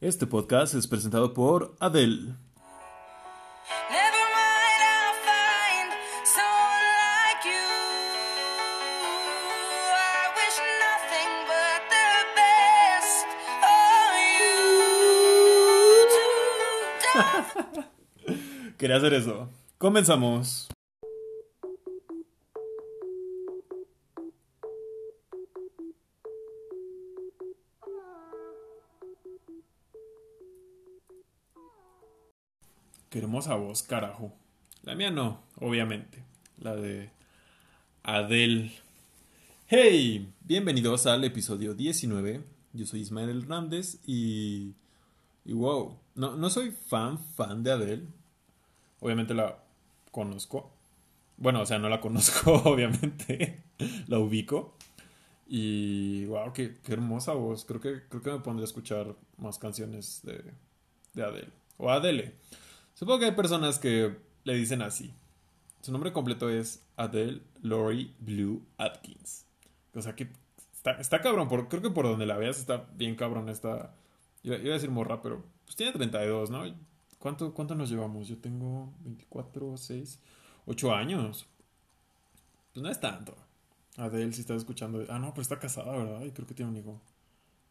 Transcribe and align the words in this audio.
Este 0.00 0.26
podcast 0.26 0.74
es 0.74 0.86
presentado 0.86 1.32
por 1.32 1.74
Adele. 1.80 2.34
Never 3.88 4.26
mind, 4.34 4.82
I'll 4.84 5.14
find 5.24 5.90
voz, 33.44 33.82
carajo. 33.82 34.32
La 34.82 34.94
mía 34.94 35.10
no, 35.10 35.42
obviamente. 35.60 36.24
La 36.58 36.74
de 36.74 37.10
Adele. 38.02 38.72
Hey, 39.66 40.32
bienvenidos 40.40 41.06
al 41.06 41.22
episodio 41.22 41.74
19. 41.74 42.42
Yo 42.72 42.86
soy 42.86 43.00
Ismael 43.00 43.28
Hernández 43.28 43.98
y... 44.06 44.74
Y 45.44 45.52
wow, 45.52 45.98
no, 46.14 46.36
no 46.36 46.48
soy 46.48 46.70
fan, 46.70 47.18
fan 47.18 47.62
de 47.62 47.72
Adele. 47.72 48.06
Obviamente 49.00 49.34
la 49.34 49.62
conozco. 50.10 50.72
Bueno, 51.36 51.60
o 51.60 51.66
sea, 51.66 51.78
no 51.78 51.90
la 51.90 52.00
conozco, 52.00 52.54
obviamente. 52.64 53.62
la 54.06 54.18
ubico. 54.18 54.74
Y 55.46 56.24
wow, 56.24 56.54
qué, 56.54 56.78
qué 56.82 56.94
hermosa 56.94 57.34
voz. 57.34 57.66
Creo 57.66 57.80
que, 57.80 58.02
creo 58.08 58.22
que 58.22 58.32
me 58.32 58.38
pondré 58.38 58.62
a 58.62 58.64
escuchar 58.64 59.14
más 59.36 59.58
canciones 59.58 60.22
de, 60.24 60.42
de 61.12 61.22
Adele. 61.22 61.52
O 61.76 61.90
Adele. 61.90 62.34
Supongo 62.96 63.18
que 63.18 63.24
hay 63.26 63.32
personas 63.32 63.78
que 63.78 64.16
le 64.44 64.54
dicen 64.54 64.80
así. 64.80 65.12
Su 65.82 65.92
nombre 65.92 66.14
completo 66.14 66.48
es 66.48 66.82
Adele 66.96 67.42
Laurie 67.60 68.14
Blue 68.20 68.64
Atkins. 68.78 69.44
O 69.94 70.00
sea 70.00 70.16
que 70.16 70.30
está, 70.72 70.92
está 70.92 71.20
cabrón. 71.20 71.46
Por, 71.46 71.68
creo 71.68 71.82
que 71.82 71.90
por 71.90 72.06
donde 72.06 72.24
la 72.24 72.38
veas 72.38 72.58
está 72.58 72.86
bien 72.94 73.14
cabrón 73.14 73.50
esta... 73.50 73.94
Iba, 74.42 74.56
iba 74.56 74.70
a 74.70 74.74
decir 74.78 74.90
morra, 74.90 75.20
pero 75.20 75.44
pues 75.66 75.76
tiene 75.76 75.92
32, 75.92 76.48
¿no? 76.48 76.64
¿Cuánto, 77.18 77.52
¿Cuánto 77.52 77.74
nos 77.74 77.90
llevamos? 77.90 78.28
Yo 78.28 78.38
tengo 78.38 78.90
24, 79.00 79.76
6, 79.76 80.18
8 80.64 80.94
años. 80.94 81.46
Pues 82.72 82.82
no 82.82 82.88
es 82.88 82.98
tanto. 82.98 83.36
Adele, 83.98 84.32
si 84.32 84.40
estás 84.40 84.56
escuchando. 84.56 85.04
Ah, 85.10 85.18
no, 85.18 85.32
pero 85.32 85.42
está 85.42 85.58
casada, 85.58 85.92
¿verdad? 85.92 86.24
Y 86.24 86.30
creo 86.30 86.46
que 86.46 86.54
tiene 86.54 86.70
un 86.70 86.78
hijo. 86.78 86.98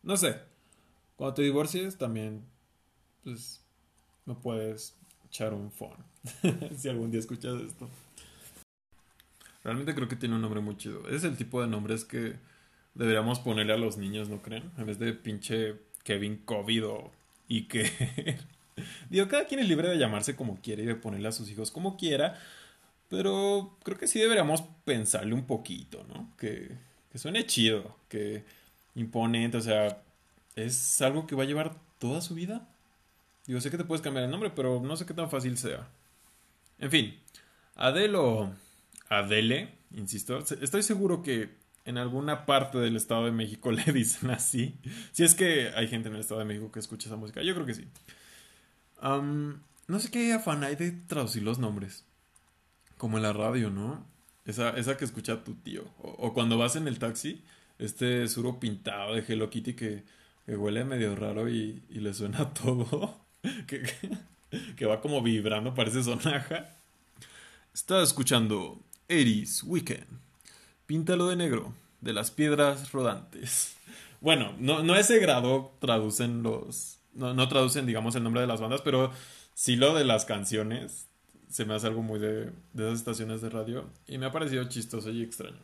No 0.03 0.17
sé. 0.17 0.39
Cuando 1.16 1.33
te 1.33 1.41
divorcies, 1.41 1.97
también. 1.97 2.45
Pues. 3.23 3.63
No 4.28 4.39
puedes 4.39 4.97
echar 5.36 5.53
un 5.53 5.72
phone. 5.72 5.97
si 6.78 6.88
algún 6.88 7.11
día 7.11 7.19
escuchas 7.19 7.61
esto. 7.61 7.89
Realmente 9.64 9.94
creo 9.94 10.08
que 10.08 10.16
tiene 10.16 10.36
un 10.36 10.41
nombre 10.41 10.61
muy 10.61 10.78
chido. 10.78 11.08
Es 11.09 11.23
el 11.23 11.36
tipo 11.36 11.61
de 11.61 11.67
nombres 11.67 12.05
que 12.05 12.36
deberíamos 12.94 13.39
ponerle 13.39 13.73
a 13.73 13.78
los 13.78 13.97
niños, 13.97 14.30
¿no 14.30 14.41
creen? 14.41 14.72
En 14.78 14.86
vez 14.86 14.97
de 15.00 15.13
pinche 15.13 15.75
Kevin 16.03 16.38
COVID 16.45 16.86
o 16.86 17.11
Iker. 17.50 17.89
Digo, 19.09 19.28
cada 19.28 19.45
quien 19.45 19.59
es 19.59 19.67
libre 19.67 19.89
de 19.89 19.97
llamarse 19.97 20.36
como 20.36 20.61
quiere 20.61 20.83
y 20.83 20.86
de 20.86 20.95
ponerle 20.95 21.28
a 21.28 21.33
sus 21.33 21.50
hijos 21.50 21.72
como 21.72 21.97
quiera. 21.97 22.39
Pero 23.09 23.78
creo 23.83 23.97
que 23.97 24.08
sí 24.08 24.19
deberíamos 24.19 24.63
pensarle 24.86 25.33
un 25.33 25.45
poquito, 25.45 26.06
¿no? 26.08 26.31
Que, 26.38 26.72
que 27.11 27.17
suene 27.17 27.45
chido, 27.45 27.97
que 28.08 28.45
imponente, 28.95 29.58
o 29.58 29.61
sea, 29.61 30.02
es 30.56 31.02
algo 31.02 31.28
que 31.28 31.36
va 31.36 31.44
a 31.44 31.47
llevar 31.47 31.75
toda 32.00 32.22
su 32.22 32.36
vida. 32.36 32.67
Digo, 33.47 33.61
sé 33.61 33.69
que 33.69 33.77
te 33.77 33.83
puedes 33.83 34.01
cambiar 34.01 34.25
el 34.25 34.31
nombre, 34.31 34.49
pero 34.49 34.81
no 34.81 34.97
sé 34.97 35.05
qué 35.05 35.13
tan 35.13 35.29
fácil 35.29 35.57
sea. 35.57 35.88
En 36.79 36.91
fin, 36.91 37.19
Adele 37.75 38.17
o 38.17 38.53
Adele, 39.09 39.69
insisto, 39.91 40.39
estoy 40.39 40.83
seguro 40.83 41.22
que 41.22 41.50
en 41.85 41.97
alguna 41.97 42.45
parte 42.45 42.79
del 42.79 42.95
Estado 42.95 43.25
de 43.25 43.31
México 43.31 43.72
le 43.72 43.84
dicen 43.94 44.31
así. 44.31 44.78
Si 45.11 45.23
es 45.23 45.35
que 45.35 45.72
hay 45.75 45.88
gente 45.88 46.09
en 46.09 46.16
el 46.16 46.22
Estado 46.22 46.39
de 46.39 46.45
México 46.45 46.72
que 46.72 46.79
escucha 46.79 47.07
esa 47.07 47.17
música, 47.17 47.41
yo 47.44 47.53
creo 47.53 47.66
que 47.66 47.75
sí. 47.75 47.88
No 49.01 50.00
sé 50.00 50.09
qué 50.09 50.34
afán 50.34 50.63
hay 50.63 50.75
de 50.75 50.91
traducir 50.91 51.44
los 51.44 51.59
nombres. 51.59 52.05
Como 52.97 53.17
en 53.17 53.23
la 53.23 53.34
radio, 53.34 53.69
¿no? 53.69 54.03
Esa, 54.45 54.72
esa 54.72 54.97
que 54.97 55.05
escucha 55.05 55.44
tu 55.44 55.53
tío. 55.55 55.84
O, 56.00 56.34
cuando 56.34 56.57
vas 56.57 56.75
en 56.75 56.88
el 56.88 56.97
taxi, 56.97 57.44
este 57.78 58.28
suro 58.28 58.59
pintado 58.59 59.13
de 59.13 59.23
Hello 59.28 59.50
Kitty 59.50 59.73
que, 59.73 60.03
huele 60.47 60.85
medio 60.85 61.16
raro 61.16 61.50
y 61.50 61.84
le 61.89 62.13
suena 62.13 62.53
todo. 62.53 63.25
que, 63.67 63.83
que- 64.75 64.85
va 64.85 65.01
como 65.01 65.22
vibrando, 65.22 65.73
parece 65.73 66.03
sonaja. 66.03 66.69
Estás 67.73 68.09
escuchando 68.09 68.79
Eris 69.07 69.63
Weekend. 69.63 70.06
Píntalo 70.85 71.28
de 71.28 71.35
negro, 71.35 71.73
de 72.01 72.13
las 72.13 72.31
piedras 72.31 72.91
rodantes. 72.91 73.75
Bueno, 74.22 74.53
no, 74.59 74.84
no 74.84 74.95
ese 74.95 75.19
grado 75.19 75.72
traducen 75.79 76.44
los. 76.44 76.97
No, 77.13 77.34
no 77.34 77.47
traducen, 77.47 77.85
digamos, 77.85 78.16
el 78.16 78.23
nombre 78.23 78.41
de 78.41 78.47
las 78.47 78.61
bandas, 78.61 78.81
pero 78.81 79.11
sí 79.53 79.75
lo 79.75 79.94
de 79.95 80.05
las 80.05 80.25
canciones. 80.25 81.07
Se 81.50 81.66
me 81.66 81.73
hace 81.73 81.88
algo 81.88 82.01
muy 82.01 82.19
de, 82.19 82.45
de 82.73 82.88
esas 82.88 83.00
estaciones 83.00 83.41
de 83.41 83.50
radio. 83.50 83.85
Y 84.07 84.17
me 84.17 84.25
ha 84.25 84.31
parecido 84.31 84.63
chistoso 84.66 85.09
y 85.11 85.22
extraño. 85.23 85.57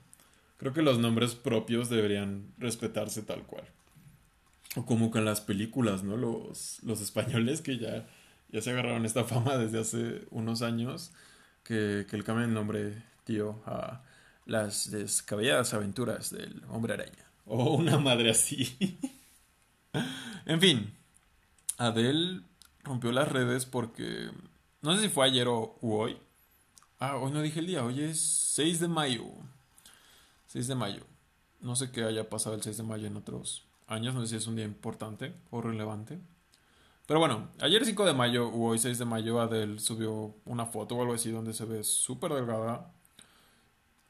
Creo 0.58 0.74
que 0.74 0.82
los 0.82 1.00
nombres 1.00 1.36
propios 1.36 1.90
deberían 1.90 2.46
respetarse 2.58 3.22
tal 3.24 3.44
cual. 3.44 3.64
O 4.76 4.86
como 4.86 5.12
con 5.12 5.26
las 5.26 5.42
películas, 5.42 6.04
¿no? 6.04 6.16
Los, 6.16 6.82
los 6.84 7.02
españoles 7.02 7.62
que 7.62 7.78
ya, 7.78 8.08
ya 8.50 8.62
se 8.62 8.72
agarraron 8.72 9.06
esta 9.06 9.26
fama 9.26 9.58
desde 9.58 9.80
hace 9.80 10.28
unos 10.32 10.62
años. 10.62 11.12
Que, 11.64 12.08
que 12.10 12.18
le 12.18 12.24
cambian 12.24 12.50
el 12.50 12.56
nombre, 12.56 13.04
tío, 13.24 13.62
a 13.66 14.02
las 14.46 14.90
descabelladas 14.90 15.74
aventuras 15.74 16.32
del 16.32 16.64
hombre 16.70 16.94
araña. 16.94 17.26
O 17.46 17.76
una 17.76 17.98
madre 17.98 18.32
así. 18.32 18.98
en 20.46 20.62
fin, 20.62 20.94
Adele 21.78 22.42
rompió 22.84 23.12
las 23.12 23.28
redes 23.28 23.66
porque... 23.66 24.30
No 24.82 24.96
sé 24.96 25.04
si 25.04 25.10
fue 25.10 25.28
ayer 25.28 25.48
o 25.48 25.78
u 25.82 25.94
hoy. 25.94 26.18
Ah, 26.98 27.18
hoy 27.18 27.32
no 27.32 27.42
dije 27.42 27.60
el 27.60 27.68
día, 27.68 27.84
hoy 27.84 28.02
es 28.02 28.20
6 28.20 28.80
de 28.80 28.88
mayo. 28.88 29.26
6 30.48 30.68
de 30.68 30.76
mayo. 30.76 31.06
No 31.60 31.76
sé 31.76 31.92
qué 31.92 32.04
haya 32.04 32.30
pasado 32.30 32.56
el 32.56 32.64
6 32.64 32.78
de 32.78 32.84
mayo 32.84 33.06
en 33.06 33.18
otros 33.18 33.68
años, 33.92 34.16
no 34.16 34.22
sé 34.22 34.28
si 34.28 34.36
es 34.38 34.48
un 34.48 34.56
día 34.56 34.66
importante 34.66 35.34
o 35.52 35.62
relevante. 35.62 36.20
Pero 37.08 37.20
bueno, 37.20 37.50
ayer 37.60 37.86
5 37.86 38.06
de 38.06 38.14
mayo 38.14 38.48
o 38.48 38.70
hoy 38.70 38.80
6 38.80 38.98
de 38.98 39.06
mayo 39.06 39.42
Adele 39.42 39.80
subió 39.80 40.34
una 40.46 40.66
foto 40.66 40.96
o 40.96 41.02
algo 41.02 41.14
así 41.14 41.30
donde 41.30 41.54
se 41.54 41.66
ve 41.66 41.84
súper 41.84 42.34
delgada 42.34 42.92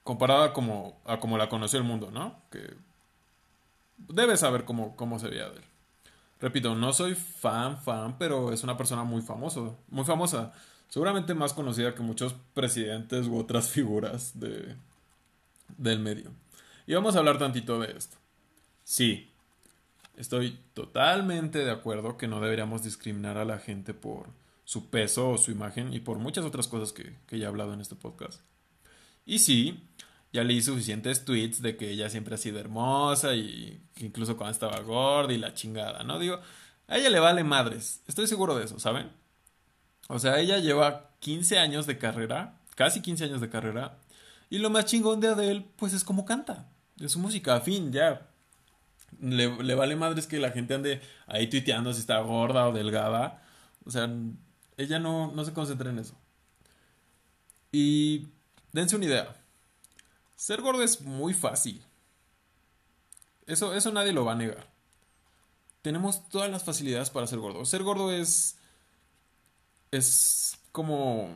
comparada 0.04 0.54
como, 0.54 1.02
a 1.06 1.20
como 1.20 1.38
la 1.38 1.50
conoció 1.50 1.80
el 1.80 1.86
mundo, 1.86 2.12
¿no? 2.12 2.42
Que 2.52 2.76
debe 3.98 4.38
saber 4.38 4.66
cómo, 4.66 4.96
cómo 4.96 5.20
se 5.20 5.30
ve 5.30 5.42
Adele. 5.42 5.66
Repito, 6.40 6.76
no 6.76 6.92
soy 6.92 7.16
fan, 7.16 7.78
fan, 7.78 8.18
pero 8.18 8.52
es 8.52 8.64
una 8.64 8.78
persona 8.78 9.04
muy 9.04 9.22
famosa, 9.22 9.62
muy 9.90 10.06
famosa. 10.06 10.54
Seguramente 10.90 11.34
más 11.34 11.54
conocida 11.54 11.96
que 11.96 12.02
muchos 12.02 12.36
presidentes 12.54 13.28
u 13.28 13.38
otras 13.38 13.70
figuras 13.70 14.40
de, 14.40 14.76
del 15.78 16.00
medio. 16.00 16.32
Y 16.88 16.94
vamos 16.94 17.16
a 17.16 17.20
hablar 17.20 17.38
tantito 17.38 17.80
de 17.80 17.96
esto. 17.96 18.18
Sí, 18.84 19.31
estoy 20.22 20.60
totalmente 20.74 21.60
de 21.60 21.72
acuerdo 21.72 22.18
que 22.18 22.28
no 22.28 22.40
deberíamos 22.40 22.84
discriminar 22.84 23.38
a 23.38 23.46
la 23.46 23.60
gente 23.60 23.94
por 23.94 24.28
su 24.64 24.90
peso 24.90 25.32
o 25.32 25.38
su 25.38 25.52
imagen 25.52 25.94
y 25.94 26.00
por 26.00 26.20
muchas 26.20 26.46
otras 26.46 26.68
cosas 26.68 26.94
que, 26.94 27.18
que 27.28 27.40
ya 27.40 27.46
he 27.46 27.48
hablado 27.48 27.74
en 27.74 27.82
este 27.82 27.96
podcast. 27.96 28.42
Y 29.26 29.40
sí, 29.40 29.90
ya 30.32 30.44
leí 30.44 30.62
suficientes 30.62 31.26
tweets 31.26 31.62
de 31.62 31.76
que 31.76 31.90
ella 31.90 32.10
siempre 32.10 32.36
ha 32.36 32.38
sido 32.38 32.60
hermosa 32.60 33.36
y 33.36 33.82
que 33.96 34.06
incluso 34.06 34.38
cuando 34.38 34.54
estaba 34.54 34.80
gorda 34.80 35.34
y 35.34 35.38
la 35.38 35.54
chingada, 35.54 36.04
¿no? 36.04 36.20
Digo, 36.20 36.40
a 36.88 36.98
ella 36.98 37.10
le 37.10 37.20
vale 37.20 37.44
madres, 37.44 38.02
estoy 38.08 38.28
seguro 38.28 38.56
de 38.56 38.66
eso, 38.66 38.80
¿saben? 38.80 39.12
O 40.08 40.20
sea, 40.20 40.40
ella 40.40 40.60
lleva 40.60 41.12
15 41.20 41.58
años 41.60 41.86
de 41.88 41.98
carrera, 41.98 42.60
casi 42.76 43.02
15 43.02 43.26
años 43.26 43.42
de 43.42 43.50
carrera, 43.50 43.98
y 44.50 44.60
lo 44.60 44.70
más 44.70 44.86
chingón 44.86 45.20
de 45.20 45.30
Adele, 45.30 45.66
pues 45.78 45.94
es 45.94 46.04
como 46.04 46.26
canta, 46.26 46.70
es 47.00 47.14
su 47.14 47.20
música, 47.20 47.60
fin, 47.62 47.92
ya. 47.92 48.31
Le, 49.20 49.64
le 49.64 49.76
vale 49.76 49.96
madres 49.96 50.28
que 50.28 50.40
la 50.40 50.52
gente 50.52 50.74
ande 50.74 51.02
ahí 51.28 51.48
tuiteando 51.50 51.94
si 51.94 52.00
está 52.00 52.20
gorda 52.20 52.68
o 52.68 52.74
delgada. 52.74 53.44
O 53.86 53.92
sea, 53.92 54.10
ella 54.78 55.00
no, 55.00 55.32
no 55.32 55.46
se 55.46 55.54
concentra 55.54 55.90
en 55.90 56.00
eso. 56.00 56.16
Y 57.72 58.28
dense 58.72 58.96
una 58.96 59.06
idea. 59.06 59.36
Ser 60.36 60.62
gordo 60.62 60.84
es 60.84 61.02
muy 61.02 61.34
fácil. 61.34 61.84
Eso, 63.46 63.74
eso 63.74 63.92
nadie 63.92 64.14
lo 64.14 64.26
va 64.26 64.34
a 64.34 64.36
negar. 64.36 64.68
Tenemos 65.82 66.28
todas 66.30 66.50
las 66.50 66.64
facilidades 66.64 67.10
para 67.10 67.28
ser 67.28 67.40
gordo. 67.40 67.66
Ser 67.66 67.84
gordo 67.84 68.12
es. 68.12 68.58
Es 69.92 70.58
como. 70.72 71.30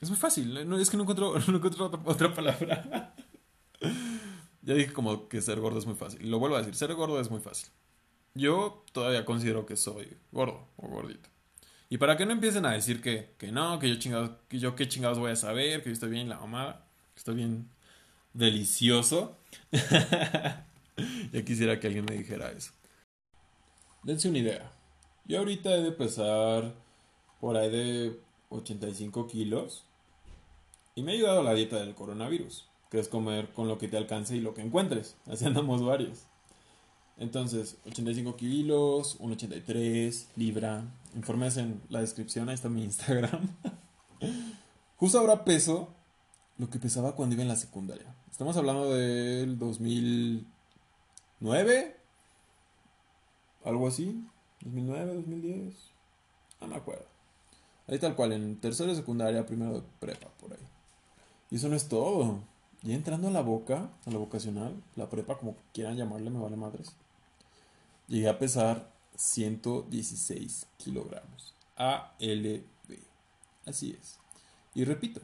Es 0.00 0.10
muy 0.10 0.18
fácil. 0.18 0.68
No, 0.68 0.78
es 0.78 0.90
que 0.90 0.96
no 0.96 1.04
encuentro, 1.04 1.38
no 1.48 1.56
encuentro 1.56 1.86
otra, 1.86 2.00
otra 2.04 2.34
palabra. 2.34 3.14
Ya 4.64 4.74
dije 4.74 4.92
como 4.92 5.28
que 5.28 5.40
ser 5.42 5.60
gordo 5.60 5.78
es 5.78 5.86
muy 5.86 5.94
fácil. 5.94 6.28
Lo 6.30 6.38
vuelvo 6.38 6.56
a 6.56 6.58
decir. 6.58 6.74
Ser 6.74 6.94
gordo 6.94 7.20
es 7.20 7.30
muy 7.30 7.40
fácil. 7.40 7.68
yo 8.34 8.84
todavía 8.92 9.24
considero 9.24 9.66
que 9.66 9.76
soy 9.76 10.16
gordo 10.32 10.66
o 10.76 10.88
gordito. 10.88 11.28
Y 11.88 11.98
para 11.98 12.16
que 12.16 12.26
no 12.26 12.32
empiecen 12.32 12.66
a 12.66 12.72
decir 12.72 13.00
que, 13.00 13.34
que 13.38 13.52
no, 13.52 13.78
que 13.78 13.88
yo 13.88 13.96
chingados, 13.96 14.30
que 14.48 14.58
yo 14.58 14.74
qué 14.74 14.88
chingados 14.88 15.18
voy 15.18 15.30
a 15.30 15.36
saber, 15.36 15.82
que 15.82 15.90
yo 15.90 15.92
estoy 15.92 16.10
bien 16.10 16.28
la 16.28 16.38
mamada, 16.38 16.86
que 17.14 17.18
estoy 17.18 17.36
bien 17.36 17.70
delicioso. 18.32 19.38
ya 21.32 21.44
quisiera 21.44 21.78
que 21.78 21.86
alguien 21.86 22.04
me 22.04 22.16
dijera 22.16 22.50
eso. 22.50 22.72
Dense 24.02 24.28
una 24.28 24.38
idea. 24.38 24.72
Yo 25.26 25.38
ahorita 25.38 25.74
he 25.74 25.82
de 25.82 25.92
pesar 25.92 26.74
por 27.40 27.56
ahí 27.56 27.70
de 27.70 28.20
85 28.48 29.26
kilos. 29.26 29.84
Y 30.94 31.02
me 31.02 31.12
ha 31.12 31.14
ayudado 31.14 31.42
la 31.42 31.54
dieta 31.54 31.76
del 31.76 31.94
coronavirus, 31.94 32.68
que 33.02 33.08
comer 33.08 33.52
con 33.52 33.68
lo 33.68 33.78
que 33.78 33.88
te 33.88 33.96
alcance 33.96 34.36
y 34.36 34.40
lo 34.40 34.54
que 34.54 34.62
encuentres. 34.62 35.16
Así 35.26 35.44
andamos 35.44 35.84
varios. 35.84 36.26
Entonces, 37.16 37.78
85 37.86 38.36
kilos, 38.36 39.20
1,83, 39.20 40.26
libra. 40.36 40.84
Informes 41.14 41.56
en 41.56 41.80
la 41.88 42.00
descripción, 42.00 42.48
ahí 42.48 42.54
está 42.54 42.68
mi 42.68 42.82
Instagram. 42.84 43.48
Justo 44.96 45.18
ahora 45.18 45.44
peso 45.44 45.88
lo 46.58 46.70
que 46.70 46.78
pesaba 46.78 47.14
cuando 47.14 47.34
iba 47.34 47.42
en 47.42 47.48
la 47.48 47.56
secundaria. 47.56 48.14
Estamos 48.30 48.56
hablando 48.56 48.90
del 48.90 49.58
2009, 49.58 51.96
algo 53.64 53.86
así. 53.86 54.24
2009, 54.62 55.14
2010. 55.14 55.74
No 56.60 56.68
me 56.68 56.76
acuerdo. 56.76 57.06
Ahí 57.86 57.98
tal 57.98 58.16
cual, 58.16 58.32
en 58.32 58.58
tercero 58.60 58.90
de 58.90 58.96
secundaria, 58.96 59.46
primero 59.46 59.74
de 59.74 59.82
prepa, 60.00 60.28
por 60.40 60.52
ahí. 60.52 60.58
Y 61.50 61.56
eso 61.56 61.68
no 61.68 61.76
es 61.76 61.88
todo. 61.88 62.40
Ya 62.84 62.94
entrando 62.94 63.28
a 63.28 63.30
la 63.30 63.40
boca, 63.40 63.90
a 64.04 64.10
la 64.10 64.18
vocacional, 64.18 64.74
la 64.94 65.08
prepa, 65.08 65.38
como 65.38 65.56
quieran 65.72 65.96
llamarle, 65.96 66.28
me 66.28 66.38
vale 66.38 66.56
madres. 66.56 66.92
Llegué 68.08 68.28
a 68.28 68.38
pesar 68.38 68.92
116 69.16 70.66
kilogramos. 70.76 71.54
ALB. 71.76 72.62
Así 73.64 73.96
es. 73.98 74.18
Y 74.74 74.84
repito, 74.84 75.22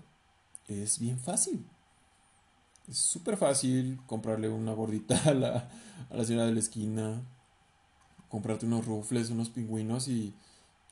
es 0.69 0.99
bien 0.99 1.19
fácil. 1.19 1.67
Es 2.89 2.97
súper 2.97 3.37
fácil 3.37 4.01
comprarle 4.07 4.49
una 4.49 4.73
gordita 4.73 5.21
a 5.27 5.35
la, 5.35 5.69
a 6.09 6.17
la 6.17 6.25
señora 6.25 6.47
de 6.47 6.55
la 6.55 6.61
esquina, 6.61 7.23
comprarte 8.31 8.65
unos 8.65 8.87
rufles, 8.87 9.29
unos 9.29 9.51
pingüinos 9.51 10.09
y, 10.09 10.35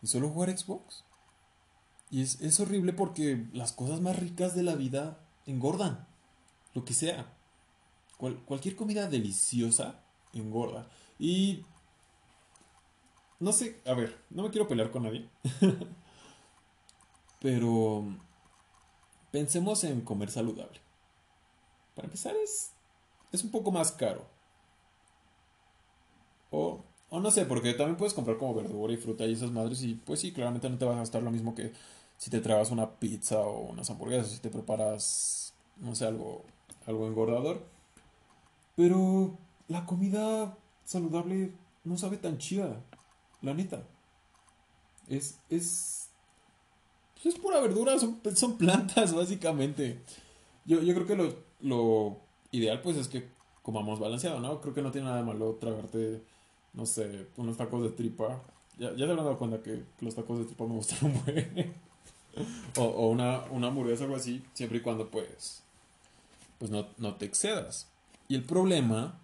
y 0.02 0.06
solo 0.06 0.28
jugar 0.28 0.56
Xbox. 0.56 1.04
Y 2.10 2.20
es, 2.20 2.42
es 2.42 2.60
horrible 2.60 2.92
porque 2.92 3.46
las 3.54 3.72
cosas 3.72 4.02
más 4.02 4.18
ricas 4.18 4.54
de 4.54 4.64
la 4.64 4.74
vida 4.74 5.18
engordan. 5.46 6.07
Lo 6.78 6.84
que 6.84 6.94
sea. 6.94 7.26
Cual- 8.18 8.44
cualquier 8.44 8.76
comida 8.76 9.08
deliciosa 9.08 10.00
engorda. 10.32 10.88
Y... 11.18 11.64
No 13.40 13.52
sé, 13.52 13.80
a 13.86 13.94
ver, 13.94 14.16
no 14.30 14.42
me 14.44 14.50
quiero 14.50 14.68
pelear 14.68 14.90
con 14.90 15.02
nadie. 15.04 15.28
Pero... 17.40 18.04
Pensemos 19.30 19.84
en 19.84 20.02
comer 20.02 20.30
saludable. 20.30 20.80
Para 21.94 22.06
empezar 22.06 22.34
es... 22.36 22.72
Es 23.32 23.44
un 23.44 23.50
poco 23.50 23.70
más 23.70 23.92
caro. 23.92 24.26
O, 26.50 26.82
o 27.10 27.20
no 27.20 27.30
sé, 27.30 27.44
porque 27.46 27.74
también 27.74 27.96
puedes 27.96 28.14
comprar 28.14 28.38
como 28.38 28.54
verdura 28.54 28.92
y 28.92 28.96
fruta 28.96 29.26
y 29.26 29.32
esas 29.34 29.50
madres 29.50 29.82
y 29.82 29.94
pues 29.94 30.20
sí, 30.20 30.32
claramente 30.32 30.68
no 30.70 30.78
te 30.78 30.84
vas 30.84 30.96
a 30.96 31.00
gastar 31.00 31.22
lo 31.22 31.30
mismo 31.30 31.54
que 31.54 31.72
si 32.16 32.30
te 32.30 32.40
tragas 32.40 32.70
una 32.70 32.98
pizza 32.98 33.40
o 33.40 33.60
unas 33.70 33.90
hamburguesas, 33.90 34.30
si 34.32 34.38
te 34.40 34.50
preparas, 34.50 35.54
no 35.76 35.94
sé, 35.94 36.06
algo, 36.06 36.44
algo 36.88 37.06
engordador. 37.06 37.62
Pero 38.74 39.38
la 39.68 39.84
comida 39.84 40.56
saludable 40.84 41.52
no 41.84 41.96
sabe 41.96 42.16
tan 42.16 42.38
chida, 42.38 42.80
la 43.42 43.54
neta. 43.54 43.84
Es, 45.08 45.38
es, 45.50 46.08
pues 47.14 47.34
es 47.34 47.40
pura 47.40 47.60
verdura, 47.60 47.98
son, 47.98 48.58
plantas 48.58 49.14
básicamente. 49.14 50.00
Yo, 50.64 50.82
yo 50.82 50.94
creo 50.94 51.06
que 51.06 51.16
lo, 51.16 51.34
lo 51.60 52.16
ideal 52.50 52.80
pues 52.80 52.96
es 52.96 53.08
que 53.08 53.28
comamos 53.62 54.00
balanceado, 54.00 54.40
¿no? 54.40 54.60
Creo 54.60 54.74
que 54.74 54.82
no 54.82 54.90
tiene 54.90 55.06
nada 55.06 55.18
de 55.18 55.26
malo 55.26 55.56
tragarte, 55.56 56.22
no 56.72 56.86
sé, 56.86 57.26
unos 57.36 57.56
tacos 57.56 57.82
de 57.82 57.90
tripa. 57.90 58.42
Ya, 58.78 58.90
ya 58.92 58.98
se 58.98 59.02
habrán 59.10 59.24
dado 59.24 59.38
cuenta 59.38 59.62
que 59.62 59.82
los 60.00 60.14
tacos 60.14 60.38
de 60.38 60.44
tripa 60.46 60.66
me 60.66 60.74
gustan 60.74 61.12
buen. 61.26 61.74
o, 62.78 62.84
o 62.84 63.08
una, 63.08 63.42
una 63.50 63.66
hamburguesa 63.68 64.04
o 64.04 64.06
algo 64.06 64.16
así, 64.16 64.42
siempre 64.54 64.78
y 64.78 64.80
cuando 64.82 65.10
pues, 65.10 65.64
pues 66.58 66.70
no, 66.70 66.88
no 66.98 67.14
te 67.16 67.24
excedas. 67.26 67.88
Y 68.28 68.34
el 68.34 68.44
problema, 68.44 69.18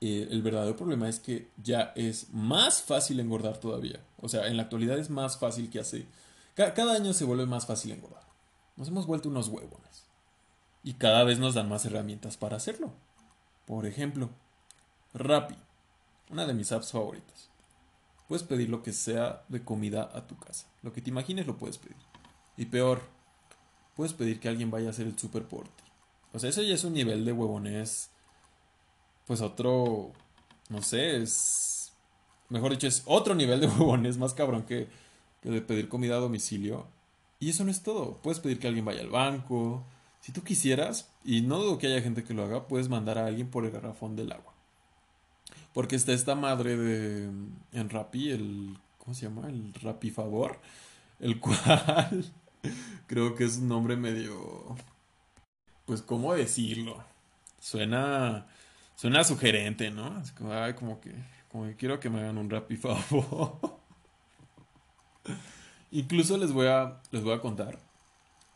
eh, 0.00 0.28
el 0.30 0.42
verdadero 0.42 0.76
problema 0.76 1.08
es 1.08 1.20
que 1.20 1.50
ya 1.62 1.92
es 1.96 2.30
más 2.32 2.82
fácil 2.82 3.20
engordar 3.20 3.58
todavía. 3.58 4.04
O 4.20 4.28
sea, 4.28 4.46
en 4.48 4.56
la 4.56 4.64
actualidad 4.64 4.98
es 4.98 5.10
más 5.10 5.38
fácil 5.38 5.70
que 5.70 5.80
hace. 5.80 6.06
ca- 6.54 6.74
cada 6.74 6.94
año 6.94 7.12
se 7.12 7.24
vuelve 7.24 7.46
más 7.46 7.66
fácil 7.66 7.92
engordar. 7.92 8.24
Nos 8.76 8.88
hemos 8.88 9.06
vuelto 9.06 9.28
unos 9.28 9.48
huevones. 9.48 10.04
Y 10.82 10.94
cada 10.94 11.24
vez 11.24 11.38
nos 11.38 11.54
dan 11.54 11.68
más 11.68 11.84
herramientas 11.84 12.36
para 12.36 12.56
hacerlo. 12.56 12.92
Por 13.66 13.86
ejemplo, 13.86 14.30
Rappi, 15.14 15.56
una 16.30 16.46
de 16.46 16.54
mis 16.54 16.70
apps 16.72 16.92
favoritas. 16.92 17.48
Puedes 18.28 18.42
pedir 18.44 18.68
lo 18.68 18.82
que 18.82 18.92
sea 18.92 19.44
de 19.48 19.64
comida 19.64 20.10
a 20.14 20.26
tu 20.26 20.36
casa. 20.36 20.66
Lo 20.82 20.92
que 20.92 21.00
te 21.00 21.10
imagines 21.10 21.46
lo 21.46 21.56
puedes 21.56 21.78
pedir. 21.78 21.96
Y 22.56 22.66
peor, 22.66 23.02
puedes 23.94 24.12
pedir 24.12 24.40
que 24.40 24.48
alguien 24.48 24.70
vaya 24.70 24.88
a 24.88 24.90
hacer 24.90 25.06
el 25.06 25.18
super. 25.18 25.46
O 26.36 26.38
sea, 26.38 26.50
eso 26.50 26.60
ya 26.60 26.74
es 26.74 26.84
un 26.84 26.92
nivel 26.92 27.24
de 27.24 27.32
huevones. 27.32 28.10
Pues 29.26 29.40
otro. 29.40 30.12
No 30.68 30.82
sé, 30.82 31.22
es. 31.22 31.92
Mejor 32.50 32.72
dicho, 32.72 32.86
es 32.86 33.02
otro 33.06 33.34
nivel 33.34 33.58
de 33.60 33.66
huevones 33.68 34.18
más 34.18 34.34
cabrón 34.34 34.64
que, 34.64 34.86
que 35.40 35.48
de 35.48 35.62
pedir 35.62 35.88
comida 35.88 36.16
a 36.16 36.20
domicilio. 36.20 36.88
Y 37.40 37.48
eso 37.48 37.64
no 37.64 37.70
es 37.70 37.82
todo. 37.82 38.18
Puedes 38.22 38.40
pedir 38.40 38.58
que 38.58 38.68
alguien 38.68 38.84
vaya 38.84 39.00
al 39.00 39.08
banco. 39.08 39.82
Si 40.20 40.30
tú 40.30 40.42
quisieras, 40.42 41.10
y 41.24 41.40
no 41.40 41.58
dudo 41.58 41.78
que 41.78 41.86
haya 41.86 42.02
gente 42.02 42.22
que 42.22 42.34
lo 42.34 42.44
haga, 42.44 42.68
puedes 42.68 42.90
mandar 42.90 43.16
a 43.16 43.24
alguien 43.24 43.50
por 43.50 43.64
el 43.64 43.70
garrafón 43.70 44.14
del 44.14 44.32
agua. 44.32 44.52
Porque 45.72 45.96
está 45.96 46.12
esta 46.12 46.34
madre 46.34 46.76
de 46.76 47.30
en 47.72 47.90
Rappi, 47.90 48.30
el 48.30 48.78
¿cómo 48.98 49.14
se 49.14 49.22
llama? 49.22 49.48
El 49.48 49.72
Rappi 49.72 50.10
Favor, 50.10 50.60
el 51.18 51.40
cual 51.40 52.30
creo 53.06 53.34
que 53.34 53.44
es 53.44 53.56
un 53.56 53.68
nombre 53.68 53.96
medio 53.96 54.76
pues 55.86 56.02
cómo 56.02 56.34
decirlo. 56.34 57.02
Suena 57.60 58.46
suena 58.96 59.24
sugerente, 59.24 59.90
¿no? 59.90 60.20
Es 60.20 60.32
como, 60.32 60.52
ay, 60.52 60.74
como 60.74 61.00
que 61.00 61.14
como 61.50 61.64
que 61.64 61.76
quiero 61.76 61.98
que 62.00 62.10
me 62.10 62.20
hagan 62.20 62.38
un 62.38 62.50
Rappi 62.50 62.76
Favor. 62.76 63.58
Incluso 65.90 66.36
les 66.36 66.52
voy 66.52 66.66
a 66.66 67.00
les 67.10 67.22
voy 67.22 67.32
a 67.32 67.40
contar 67.40 67.78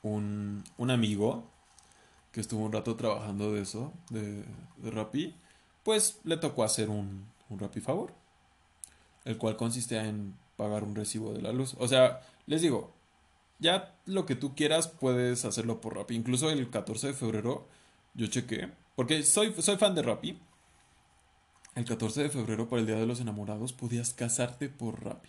un, 0.02 0.64
un 0.76 0.90
amigo 0.90 1.48
que 2.32 2.40
estuvo 2.40 2.64
un 2.64 2.72
rato 2.72 2.96
trabajando 2.96 3.52
de 3.52 3.62
eso, 3.62 3.92
de, 4.10 4.44
de 4.76 5.34
pues 5.82 6.20
le 6.24 6.36
tocó 6.36 6.62
hacer 6.62 6.88
un, 6.88 7.26
un 7.48 7.58
favor, 7.82 8.12
el 9.24 9.36
cual 9.36 9.56
consistía 9.56 10.06
en 10.06 10.34
pagar 10.56 10.84
un 10.84 10.94
recibo 10.94 11.32
de 11.32 11.42
la 11.42 11.52
luz. 11.52 11.74
O 11.78 11.88
sea, 11.88 12.20
les 12.46 12.62
digo, 12.62 12.92
ya 13.60 13.94
lo 14.06 14.26
que 14.26 14.34
tú 14.34 14.54
quieras 14.54 14.88
puedes 14.88 15.44
hacerlo 15.44 15.80
por 15.80 15.96
Rappi. 15.96 16.14
Incluso 16.14 16.50
el 16.50 16.70
14 16.70 17.08
de 17.08 17.12
febrero 17.14 17.68
yo 18.14 18.26
chequé, 18.26 18.70
porque 18.96 19.22
soy, 19.22 19.54
soy 19.58 19.76
fan 19.76 19.94
de 19.94 20.02
Rappi. 20.02 20.38
El 21.76 21.84
14 21.84 22.24
de 22.24 22.30
febrero, 22.30 22.68
para 22.68 22.80
el 22.80 22.86
Día 22.86 22.96
de 22.96 23.06
los 23.06 23.20
Enamorados, 23.20 23.72
podías 23.72 24.12
casarte 24.12 24.68
por 24.68 25.04
Rappi. 25.04 25.28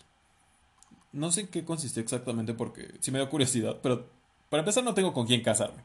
No 1.12 1.32
sé 1.32 1.42
en 1.42 1.48
qué 1.48 1.64
consistía 1.64 2.02
exactamente 2.02 2.54
porque 2.54 2.96
sí 3.00 3.12
me 3.12 3.20
dio 3.20 3.30
curiosidad, 3.30 3.78
pero 3.84 4.10
para 4.50 4.62
empezar 4.62 4.84
no 4.84 4.94
tengo 4.94 5.14
con 5.14 5.28
quién 5.28 5.44
casarme. 5.44 5.84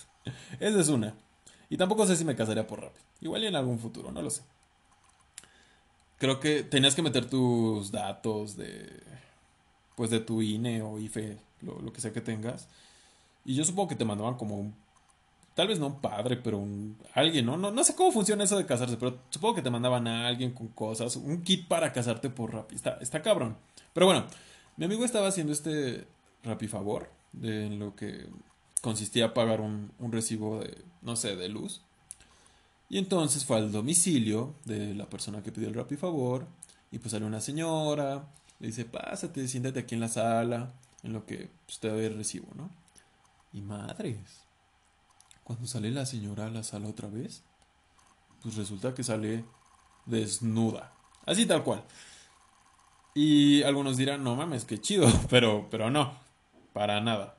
Esa 0.60 0.80
es 0.80 0.88
una. 0.88 1.14
Y 1.68 1.76
tampoco 1.76 2.06
sé 2.06 2.16
si 2.16 2.24
me 2.24 2.36
casaría 2.36 2.66
por 2.66 2.80
Rappi. 2.82 3.00
Igual 3.20 3.44
en 3.44 3.56
algún 3.56 3.78
futuro, 3.78 4.12
no 4.12 4.22
lo 4.22 4.30
sé. 4.30 4.42
Creo 6.18 6.40
que 6.40 6.62
tenías 6.62 6.94
que 6.94 7.02
meter 7.02 7.28
tus 7.28 7.90
datos 7.90 8.56
de. 8.56 9.02
Pues 9.96 10.10
de 10.10 10.20
tu 10.20 10.42
INE 10.42 10.82
o 10.82 10.98
IFE, 10.98 11.38
lo, 11.62 11.92
que 11.92 12.00
sea 12.00 12.12
que 12.12 12.20
tengas. 12.20 12.68
Y 13.44 13.54
yo 13.54 13.64
supongo 13.64 13.88
que 13.88 13.94
te 13.96 14.04
mandaban 14.04 14.34
como 14.34 14.56
un. 14.56 14.74
Tal 15.54 15.68
vez 15.68 15.80
no 15.80 15.88
un 15.88 16.00
padre, 16.00 16.36
pero 16.36 16.58
un. 16.58 16.96
Alguien, 17.14 17.46
¿no? 17.46 17.56
No, 17.56 17.70
no 17.70 17.84
sé 17.84 17.94
cómo 17.94 18.12
funciona 18.12 18.44
eso 18.44 18.56
de 18.56 18.66
casarse, 18.66 18.96
pero 18.96 19.18
supongo 19.30 19.56
que 19.56 19.62
te 19.62 19.70
mandaban 19.70 20.06
a 20.06 20.28
alguien 20.28 20.52
con 20.52 20.68
cosas. 20.68 21.16
Un 21.16 21.42
kit 21.42 21.66
para 21.66 21.92
casarte 21.92 22.30
por 22.30 22.52
Rappi. 22.52 22.76
Está, 22.76 22.98
está 23.00 23.22
cabrón. 23.22 23.56
Pero 23.92 24.06
bueno, 24.06 24.26
mi 24.76 24.84
amigo 24.84 25.04
estaba 25.04 25.28
haciendo 25.28 25.52
este 25.52 26.06
Rappi 26.44 26.68
favor. 26.68 27.10
De 27.32 27.66
en 27.66 27.78
lo 27.78 27.94
que 27.94 28.26
consistía 28.80 29.34
pagar 29.34 29.60
un, 29.60 29.92
un 29.98 30.12
recibo 30.12 30.60
de, 30.60 30.78
no 31.02 31.16
sé, 31.16 31.36
de 31.36 31.48
luz. 31.48 31.82
Y 32.90 32.98
entonces 32.98 33.44
fue 33.44 33.58
al 33.58 33.70
domicilio 33.70 34.54
de 34.64 34.94
la 34.94 35.06
persona 35.06 35.42
que 35.42 35.52
pidió 35.52 35.68
el 35.68 35.74
Rappi 35.74 35.96
favor. 35.96 36.46
Y 36.90 36.98
pues 36.98 37.12
salió 37.12 37.26
una 37.26 37.40
señora. 37.40 38.26
Le 38.60 38.68
dice, 38.68 38.84
pásate, 38.84 39.46
siéntate 39.46 39.80
aquí 39.80 39.94
en 39.94 40.00
la 40.00 40.08
sala. 40.08 40.72
En 41.02 41.12
lo 41.12 41.26
que 41.26 41.50
pues, 41.66 41.78
te 41.78 41.88
doy 41.88 42.04
el 42.04 42.16
recibo, 42.16 42.48
¿no? 42.54 42.70
Y 43.52 43.60
madres. 43.60 44.44
Cuando 45.44 45.66
sale 45.66 45.90
la 45.90 46.06
señora 46.06 46.46
a 46.46 46.50
la 46.50 46.62
sala 46.62 46.88
otra 46.88 47.08
vez, 47.08 47.42
pues 48.42 48.56
resulta 48.56 48.94
que 48.94 49.02
sale 49.02 49.44
desnuda. 50.06 50.92
Así 51.24 51.46
tal 51.46 51.62
cual. 51.62 51.84
Y 53.14 53.62
algunos 53.62 53.96
dirán, 53.96 54.22
no 54.22 54.36
mames, 54.36 54.64
qué 54.64 54.80
chido, 54.80 55.06
pero, 55.30 55.68
pero 55.70 55.90
no, 55.90 56.12
para 56.72 57.00
nada. 57.00 57.36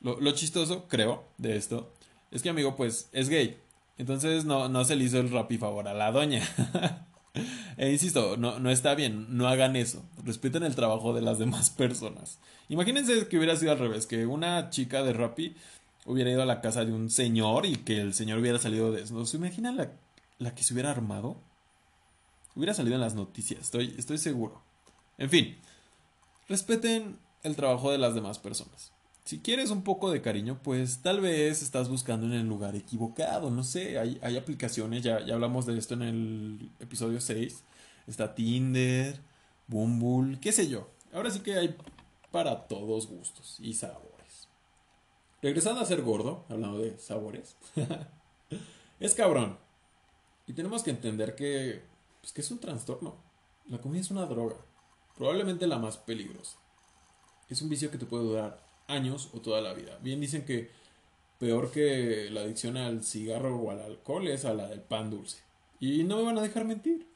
Lo, 0.00 0.32
chistoso, 0.32 0.88
creo, 0.88 1.24
de 1.36 1.56
esto, 1.56 1.92
es 2.30 2.42
que 2.42 2.48
amigo, 2.48 2.74
pues, 2.74 3.10
es 3.12 3.28
gay. 3.28 3.60
Entonces 3.98 4.46
no, 4.46 4.68
no 4.68 4.84
se 4.84 4.96
le 4.96 5.04
hizo 5.04 5.20
el 5.20 5.30
rap 5.30 5.52
y 5.52 5.58
favor 5.58 5.86
a 5.86 5.94
la 5.94 6.10
doña. 6.10 6.42
e 7.76 7.90
insisto, 7.90 8.36
no, 8.36 8.58
no 8.58 8.70
está 8.70 8.94
bien, 8.94 9.26
no 9.36 9.48
hagan 9.48 9.76
eso. 9.76 10.04
Respeten 10.24 10.62
el 10.62 10.74
trabajo 10.74 11.12
de 11.12 11.22
las 11.22 11.38
demás 11.38 11.70
personas. 11.76 12.38
Imagínense 12.68 13.28
que 13.28 13.36
hubiera 13.36 13.56
sido 13.56 13.72
al 13.72 13.78
revés, 13.78 14.06
que 14.06 14.26
una 14.26 14.70
chica 14.70 15.02
de 15.02 15.12
Rappi 15.12 15.54
hubiera 16.06 16.30
ido 16.30 16.42
a 16.42 16.46
la 16.46 16.60
casa 16.60 16.84
de 16.84 16.92
un 16.92 17.10
señor 17.10 17.66
y 17.66 17.76
que 17.76 18.00
el 18.00 18.14
señor 18.14 18.38
hubiera 18.38 18.58
salido 18.58 18.92
desnudo. 18.92 19.26
¿Se 19.26 19.36
imaginan 19.36 19.76
la, 19.76 19.92
la 20.38 20.54
que 20.54 20.62
se 20.62 20.74
hubiera 20.74 20.90
armado? 20.90 21.36
Hubiera 22.56 22.74
salido 22.74 22.96
en 22.96 23.00
las 23.00 23.14
noticias, 23.14 23.60
estoy, 23.60 23.94
estoy 23.96 24.18
seguro. 24.18 24.62
En 25.18 25.30
fin, 25.30 25.56
respeten 26.48 27.18
el 27.42 27.56
trabajo 27.56 27.92
de 27.92 27.98
las 27.98 28.14
demás 28.14 28.38
personas. 28.38 28.92
Si 29.30 29.38
quieres 29.38 29.70
un 29.70 29.84
poco 29.84 30.10
de 30.10 30.22
cariño, 30.22 30.58
pues 30.60 31.02
tal 31.02 31.20
vez 31.20 31.62
estás 31.62 31.88
buscando 31.88 32.26
en 32.26 32.32
el 32.32 32.48
lugar 32.48 32.74
equivocado. 32.74 33.48
No 33.48 33.62
sé, 33.62 33.96
hay, 33.96 34.18
hay 34.22 34.36
aplicaciones, 34.36 35.04
ya, 35.04 35.24
ya 35.24 35.34
hablamos 35.34 35.66
de 35.66 35.78
esto 35.78 35.94
en 35.94 36.02
el 36.02 36.70
episodio 36.80 37.20
6. 37.20 37.62
Está 38.08 38.34
Tinder, 38.34 39.20
Bumble, 39.68 40.40
qué 40.40 40.50
sé 40.50 40.66
yo. 40.66 40.90
Ahora 41.12 41.30
sí 41.30 41.38
que 41.44 41.54
hay 41.54 41.76
para 42.32 42.66
todos 42.66 43.06
gustos 43.06 43.58
y 43.60 43.74
sabores. 43.74 44.48
Regresando 45.40 45.80
a 45.80 45.86
ser 45.86 46.02
gordo, 46.02 46.44
hablando 46.48 46.80
de 46.80 46.98
sabores, 46.98 47.54
es 48.98 49.14
cabrón. 49.14 49.58
Y 50.48 50.54
tenemos 50.54 50.82
que 50.82 50.90
entender 50.90 51.36
que, 51.36 51.84
pues, 52.20 52.32
que 52.32 52.40
es 52.40 52.50
un 52.50 52.58
trastorno. 52.58 53.14
La 53.68 53.78
comida 53.78 54.00
es 54.00 54.10
una 54.10 54.26
droga, 54.26 54.56
probablemente 55.16 55.68
la 55.68 55.78
más 55.78 55.98
peligrosa. 55.98 56.58
Es 57.48 57.62
un 57.62 57.68
vicio 57.68 57.92
que 57.92 57.98
te 57.98 58.06
puede 58.06 58.24
durar 58.24 58.69
años 58.92 59.30
o 59.34 59.40
toda 59.40 59.60
la 59.60 59.72
vida. 59.74 59.98
Bien 60.02 60.20
dicen 60.20 60.44
que 60.44 60.70
peor 61.38 61.70
que 61.72 62.28
la 62.30 62.42
adicción 62.42 62.76
al 62.76 63.04
cigarro 63.04 63.56
o 63.58 63.70
al 63.70 63.80
alcohol 63.80 64.28
es 64.28 64.44
a 64.44 64.54
la 64.54 64.68
del 64.68 64.80
pan 64.82 65.10
dulce. 65.10 65.38
Y 65.80 66.04
no 66.04 66.18
me 66.18 66.24
van 66.24 66.38
a 66.38 66.42
dejar 66.42 66.64
mentir. 66.66 67.06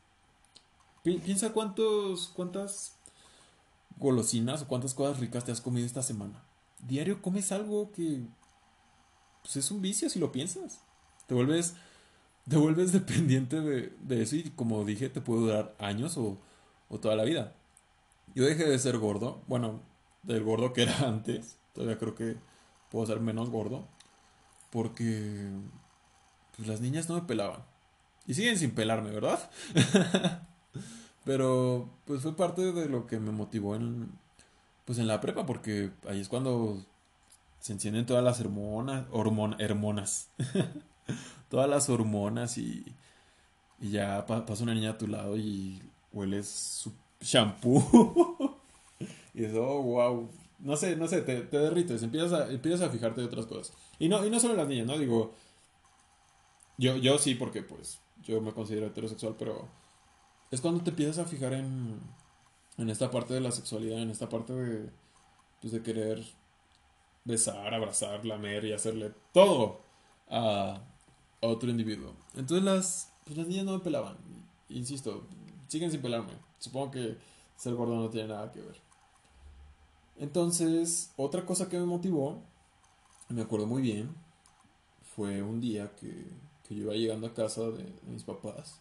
Pi- 1.03 1.19
Piensa 1.19 1.53
cuántos, 1.53 2.29
cuántas 2.35 2.97
golosinas 3.99 4.63
o 4.63 4.69
cuántas 4.69 4.95
cosas 4.95 5.21
ricas 5.21 5.45
te 5.45 5.53
has 5.53 5.61
comido 5.61 5.87
esta 5.87 6.03
semana. 6.03 6.43
Diario 6.87 7.23
comes 7.23 7.53
algo 7.53 7.93
que 7.93 8.23
pues 9.43 9.57
es 9.57 9.71
un 9.71 9.83
vicio 9.83 10.09
si 10.11 10.19
lo 10.19 10.33
piensas. 10.33 10.81
Te 11.27 11.35
vuelves, 11.35 11.75
te 12.49 12.57
vuelves 12.57 12.93
dependiente 12.95 13.61
de, 13.61 13.93
de 14.03 14.23
eso 14.23 14.37
y 14.37 14.45
como 14.51 14.85
dije 14.85 15.09
te 15.09 15.21
puede 15.21 15.43
durar 15.43 15.77
años 15.79 16.17
o, 16.19 16.39
o 16.89 17.01
toda 17.01 17.17
la 17.17 17.25
vida. 17.25 17.55
Yo 18.35 18.45
dejé 18.45 18.65
de 18.69 18.79
ser 18.79 18.99
gordo, 18.99 19.43
bueno, 19.49 19.83
del 20.23 20.45
gordo 20.45 20.73
que 20.73 20.83
era 20.85 20.99
antes. 21.09 21.59
Todavía 21.75 21.99
creo 21.99 22.15
que 22.15 22.37
puedo 22.91 23.07
ser 23.07 23.21
menos 23.21 23.51
gordo. 23.51 23.87
Porque 24.71 25.51
pues, 26.57 26.69
las 26.69 26.81
niñas 26.81 27.09
no 27.09 27.17
me 27.17 27.23
pelaban. 27.23 27.63
Y 28.27 28.35
siguen 28.35 28.59
sin 28.59 28.73
pelarme, 28.73 29.11
¿verdad? 29.11 29.51
Pero 31.25 31.89
pues 32.07 32.23
fue 32.23 32.37
parte 32.37 32.73
de 32.73 32.89
lo 32.89 33.07
que 33.07 33.19
me 33.19 33.33
motivó 33.33 33.77
en 33.77 34.11
pues 34.85 34.99
en 34.99 35.07
la 35.09 35.21
prepa 35.21 35.47
porque 35.47 35.93
ahí 36.09 36.21
es 36.21 36.29
cuando 36.29 36.85
se 37.61 37.73
encienden 37.75 38.07
todas 38.07 38.25
las 38.25 38.41
hormonas, 38.41 39.07
hormon, 39.13 39.57
hormonas. 39.63 40.31
todas 41.51 41.69
las 41.71 41.89
hormonas 41.91 42.59
y 42.59 42.85
y 43.81 43.91
ya 43.93 44.27
pa- 44.27 44.47
pasa 44.47 44.65
una 44.65 44.75
niña 44.75 44.93
a 44.93 44.99
tu 44.99 45.09
lado 45.09 45.37
y 45.37 45.83
hueles 46.13 46.49
su 46.49 46.93
shampoo. 47.21 48.59
y 49.35 49.45
eso, 49.45 49.63
wow. 49.83 50.31
No 50.65 50.77
sé, 50.77 50.97
no 50.97 51.07
sé, 51.07 51.23
te, 51.23 51.43
te 51.43 51.59
derrites, 51.59 52.03
empiezas 52.03 52.33
a, 52.33 52.51
empiezas 52.51 52.81
a 52.81 52.91
fijarte 52.91 53.21
de 53.21 53.27
otras 53.29 53.47
cosas. 53.47 53.77
Y 53.99 54.09
no, 54.09 54.27
y 54.27 54.31
no 54.31 54.41
solo 54.41 54.55
las 54.55 54.67
niñas, 54.67 54.87
¿no? 54.87 54.99
Digo, 54.99 55.35
yo, 56.79 56.97
yo 56.97 57.19
sí, 57.19 57.35
porque 57.35 57.63
pues 57.63 58.01
yo 58.23 58.41
me 58.41 58.53
considero 58.53 58.87
heterosexual, 58.87 59.37
pero 59.39 59.69
es 60.51 60.61
cuando 60.61 60.83
te 60.83 60.91
empiezas 60.91 61.19
a 61.19 61.29
fijar 61.29 61.53
en, 61.53 62.01
en 62.79 62.91
esta 62.91 63.11
parte 63.11 63.35
de 63.35 63.41
la 63.41 63.53
sexualidad, 63.53 64.01
en 64.01 64.11
esta 64.11 64.29
parte 64.29 64.55
de, 64.55 64.91
pues, 65.61 65.73
de 65.73 65.83
querer 65.83 66.25
besar, 67.25 67.75
abrazar, 67.75 68.25
lamer 68.25 68.65
y 68.65 68.73
hacerle 68.73 69.13
todo 69.33 69.83
a, 70.31 70.81
a 71.43 71.47
otro 71.47 71.71
individuo. 71.71 72.15
Entonces 72.35 72.65
las, 72.65 73.13
pues 73.25 73.37
las 73.37 73.47
niñas 73.47 73.67
no 73.67 73.73
me 73.75 73.85
pelaban. 73.85 74.17
Insisto, 74.71 75.27
siguen 75.69 75.91
sin 75.91 76.01
pelarme. 76.01 76.33
Supongo 76.59 76.93
que 76.93 77.19
ser 77.57 77.75
gordo 77.75 77.97
no 77.97 78.09
tiene 78.11 78.29
nada 78.29 78.51
que 78.51 78.63
ver. 78.63 78.81
Entonces, 80.19 81.13
otra 81.17 81.45
cosa 81.45 81.69
que 81.69 81.79
me 81.79 81.87
motivó, 81.87 82.43
me 83.29 83.43
acuerdo 83.43 83.67
muy 83.67 83.83
bien, 83.83 84.15
fue 85.15 85.43
un 85.43 85.61
día 85.61 85.95
que, 85.97 86.27
que 86.67 86.75
yo 86.75 86.85
iba 86.85 86.95
llegando 86.95 87.27
a 87.27 87.35
casa 87.35 87.63
de, 87.71 87.93
mis 88.07 88.23
papás 88.23 88.81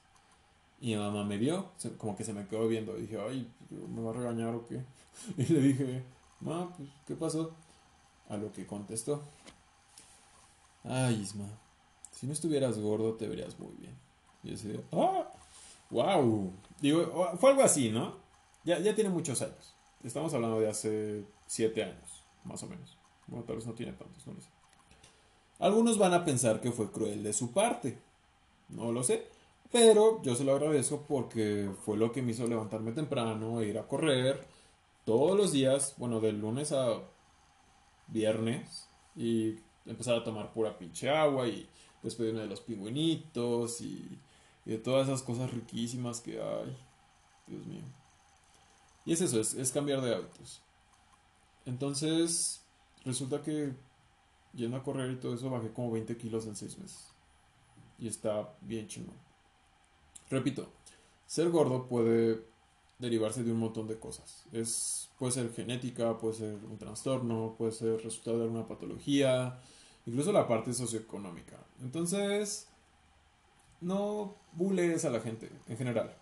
y 0.80 0.88
mi 0.88 0.96
mamá 0.98 1.24
me 1.24 1.38
vio, 1.38 1.72
como 1.98 2.16
que 2.16 2.24
se 2.24 2.34
me 2.34 2.48
quedó 2.48 2.68
viendo 2.68 2.98
y 2.98 3.04
dije, 3.04 3.18
ay, 3.20 3.50
¿me 3.70 4.02
va 4.02 4.12
a 4.12 4.13
regañar 4.13 4.54
o 4.54 4.66
qué? 4.66 4.84
Y 5.38 5.46
le 5.46 5.60
dije, 5.60 6.04
ma, 6.42 6.75
pues, 6.75 6.90
¿qué 7.08 7.16
pasó? 7.16 7.52
A 8.30 8.38
lo 8.38 8.52
que 8.52 8.66
contestó, 8.66 9.24
ay, 10.84 11.22
Isma, 11.22 11.48
si 12.12 12.28
no 12.28 12.34
estuvieras 12.34 12.80
gordo 12.80 13.13
te 13.13 13.28
verías 13.28 13.58
muy 13.60 13.74
bien. 13.80 13.96
Y 14.44 14.50
yo 14.50 14.56
así 14.56 14.68
de, 14.68 14.84
ah, 14.92 15.30
wow. 15.90 16.52
Digo, 16.82 17.38
fue 17.40 17.52
algo 17.52 17.63
así, 17.63 17.90
¿no? 17.90 18.16
Ya, 18.66 18.80
ya 18.80 18.94
tiene 18.96 19.10
muchos 19.10 19.42
años. 19.42 19.74
Estamos 20.04 20.34
hablando 20.34 20.60
de 20.60 20.70
hace 20.70 21.26
siete 21.48 21.84
años, 21.84 22.24
más 22.44 22.62
o 22.64 22.68
menos. 22.68 22.98
Bueno, 23.28 23.46
tal 23.46 23.56
vez 23.56 23.66
no 23.66 23.74
tiene 23.74 23.94
tantos, 23.94 24.28
no 24.28 24.40
sé. 24.40 24.50
Algunos 25.60 25.98
van 25.98 26.14
a 26.14 26.26
pensar 26.26 26.60
que 26.60 26.72
fue 26.72 26.92
cruel 26.92 27.24
de 27.24 27.32
su 27.32 27.52
parte. 27.52 27.98
No 28.68 28.92
lo 28.92 29.02
sé. 29.02 29.28
Pero 29.72 30.22
yo 30.22 30.36
se 30.36 30.44
lo 30.44 30.54
agradezco 30.54 31.06
porque 31.08 31.72
fue 31.86 31.98
lo 31.98 32.12
que 32.12 32.22
me 32.22 32.32
hizo 32.32 32.46
levantarme 32.48 32.92
temprano, 32.92 33.62
e 33.62 33.70
ir 33.70 33.80
a 33.80 33.88
correr 33.88 34.46
todos 35.06 35.38
los 35.38 35.52
días, 35.52 35.96
bueno, 35.98 36.20
de 36.20 36.34
lunes 36.34 36.72
a 36.74 37.00
viernes, 38.08 38.90
y 39.16 39.56
empezar 39.86 40.16
a 40.16 40.24
tomar 40.24 40.54
pura 40.54 40.78
pinche 40.78 41.10
agua 41.10 41.48
y 41.48 41.68
despedirme 42.04 42.42
de 42.42 42.48
los 42.48 42.62
pingüinitos 42.62 43.82
y, 43.82 44.20
y 44.66 44.72
de 44.72 44.78
todas 44.78 45.08
esas 45.08 45.24
cosas 45.24 45.52
riquísimas 45.52 46.20
que 46.22 46.42
hay. 46.42 46.78
Dios 47.48 47.66
mío. 47.66 48.03
Y 49.06 49.14
es 49.14 49.22
eso, 49.22 49.40
es, 49.40 49.54
es 49.54 49.72
cambiar 49.72 50.02
de 50.02 50.16
hábitos. 50.16 50.62
Entonces, 51.66 52.66
resulta 53.06 53.42
que 53.42 53.74
yendo 54.54 54.78
a 54.78 54.84
correr 54.84 55.12
y 55.12 55.16
todo 55.18 55.34
eso, 55.34 55.50
bajé 55.50 55.72
como 55.72 55.92
20 55.92 56.18
kilos 56.18 56.46
en 56.46 56.56
6 56.56 56.78
meses. 56.78 57.14
Y 58.00 58.08
está 58.08 58.56
bien 58.62 58.88
chingón. 58.88 59.16
Repito, 60.30 60.72
ser 61.26 61.50
gordo 61.50 61.88
puede 61.88 62.46
derivarse 63.00 63.44
de 63.44 63.52
un 63.52 63.60
montón 63.60 63.88
de 63.88 64.00
cosas. 64.00 64.46
Es, 64.52 65.10
puede 65.18 65.32
ser 65.32 65.52
genética, 65.54 66.18
puede 66.18 66.36
ser 66.36 66.56
un 66.56 66.78
trastorno, 66.78 67.56
puede 67.58 67.72
ser 67.72 68.02
resultado 68.02 68.38
de 68.38 68.44
alguna 68.46 68.68
patología, 68.68 69.60
incluso 70.06 70.32
la 70.32 70.48
parte 70.48 70.74
socioeconómica. 70.74 71.58
Entonces, 71.82 72.68
no 73.82 74.36
bulees 74.54 75.06
a 75.06 75.10
la 75.10 75.20
gente 75.20 75.52
en 75.68 75.78
general. 75.78 76.16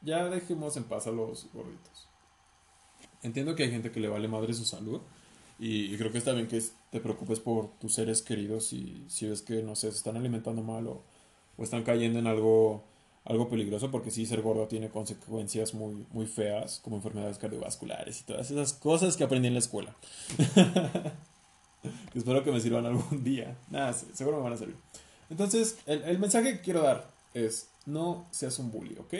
Ya 0.00 0.28
dejemos 0.28 0.76
en 0.76 0.84
paz 0.84 1.06
a 1.06 1.10
los 1.10 1.48
gorditos. 1.52 2.08
Entiendo 3.22 3.54
que 3.54 3.64
hay 3.64 3.70
gente 3.70 3.90
que 3.90 4.00
le 4.00 4.08
vale 4.08 4.28
madre 4.28 4.54
su 4.54 4.64
salud. 4.64 5.00
Y, 5.58 5.96
creo 5.96 6.12
que 6.12 6.18
está 6.18 6.32
bien 6.32 6.46
que 6.46 6.62
te 6.90 7.00
preocupes 7.00 7.40
por 7.40 7.70
tus 7.78 7.94
seres 7.94 8.22
queridos 8.22 8.72
y 8.72 9.04
si 9.08 9.26
ves 9.26 9.42
que, 9.42 9.60
no 9.62 9.74
sé, 9.74 9.90
se 9.90 9.96
están 9.96 10.16
alimentando 10.16 10.62
mal 10.62 10.86
o, 10.86 11.02
están 11.58 11.82
cayendo 11.82 12.20
en 12.20 12.28
algo, 12.28 12.84
algo 13.24 13.48
peligroso, 13.48 13.90
porque 13.90 14.12
sí, 14.12 14.24
ser 14.24 14.40
gordo 14.42 14.68
tiene 14.68 14.88
consecuencias 14.88 15.74
muy, 15.74 16.06
muy 16.12 16.26
feas, 16.26 16.78
como 16.78 16.94
enfermedades 16.94 17.38
cardiovasculares 17.38 18.20
y 18.20 18.24
todas 18.24 18.48
esas 18.52 18.72
cosas 18.72 19.16
que 19.16 19.24
aprendí 19.24 19.48
en 19.48 19.54
la 19.54 19.58
escuela. 19.58 19.96
Espero 22.14 22.44
que 22.44 22.52
me 22.52 22.60
sirvan 22.60 22.86
algún 22.86 23.24
día. 23.24 23.56
Nada, 23.68 23.92
se- 23.92 24.14
seguro 24.14 24.36
me 24.36 24.44
van 24.44 24.52
a 24.52 24.56
servir. 24.56 24.76
Entonces, 25.28 25.78
el, 25.86 26.04
el 26.04 26.20
mensaje 26.20 26.52
que 26.52 26.60
quiero 26.60 26.82
dar 26.82 27.10
es, 27.34 27.70
no 27.84 28.26
seas 28.30 28.58
un 28.60 28.70
bully, 28.70 28.96
¿ok? 28.98 29.14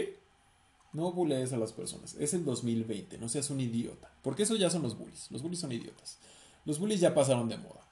No 0.92 1.12
bullees 1.12 1.52
a 1.52 1.59
las 1.59 1.73
personas. 1.73 2.14
Es 2.14 2.35
el 2.35 2.45
2020, 2.45 3.18
no 3.18 3.28
seas 3.28 3.50
un 3.50 3.61
idiota. 3.61 4.11
Porque 4.23 4.45
eso 4.45 4.57
ya 4.57 4.71
son 4.71 4.83
los 4.83 4.97
bullies. 4.97 5.30
Los 5.30 5.42
bullies 5.42 5.61
son 5.61 5.73
idiotas. 5.73 6.18
Los 6.64 6.78
bullies 6.78 7.00
ya 7.00 7.14
pasaron 7.14 7.49
de 7.49 7.59
moda. 7.59 7.87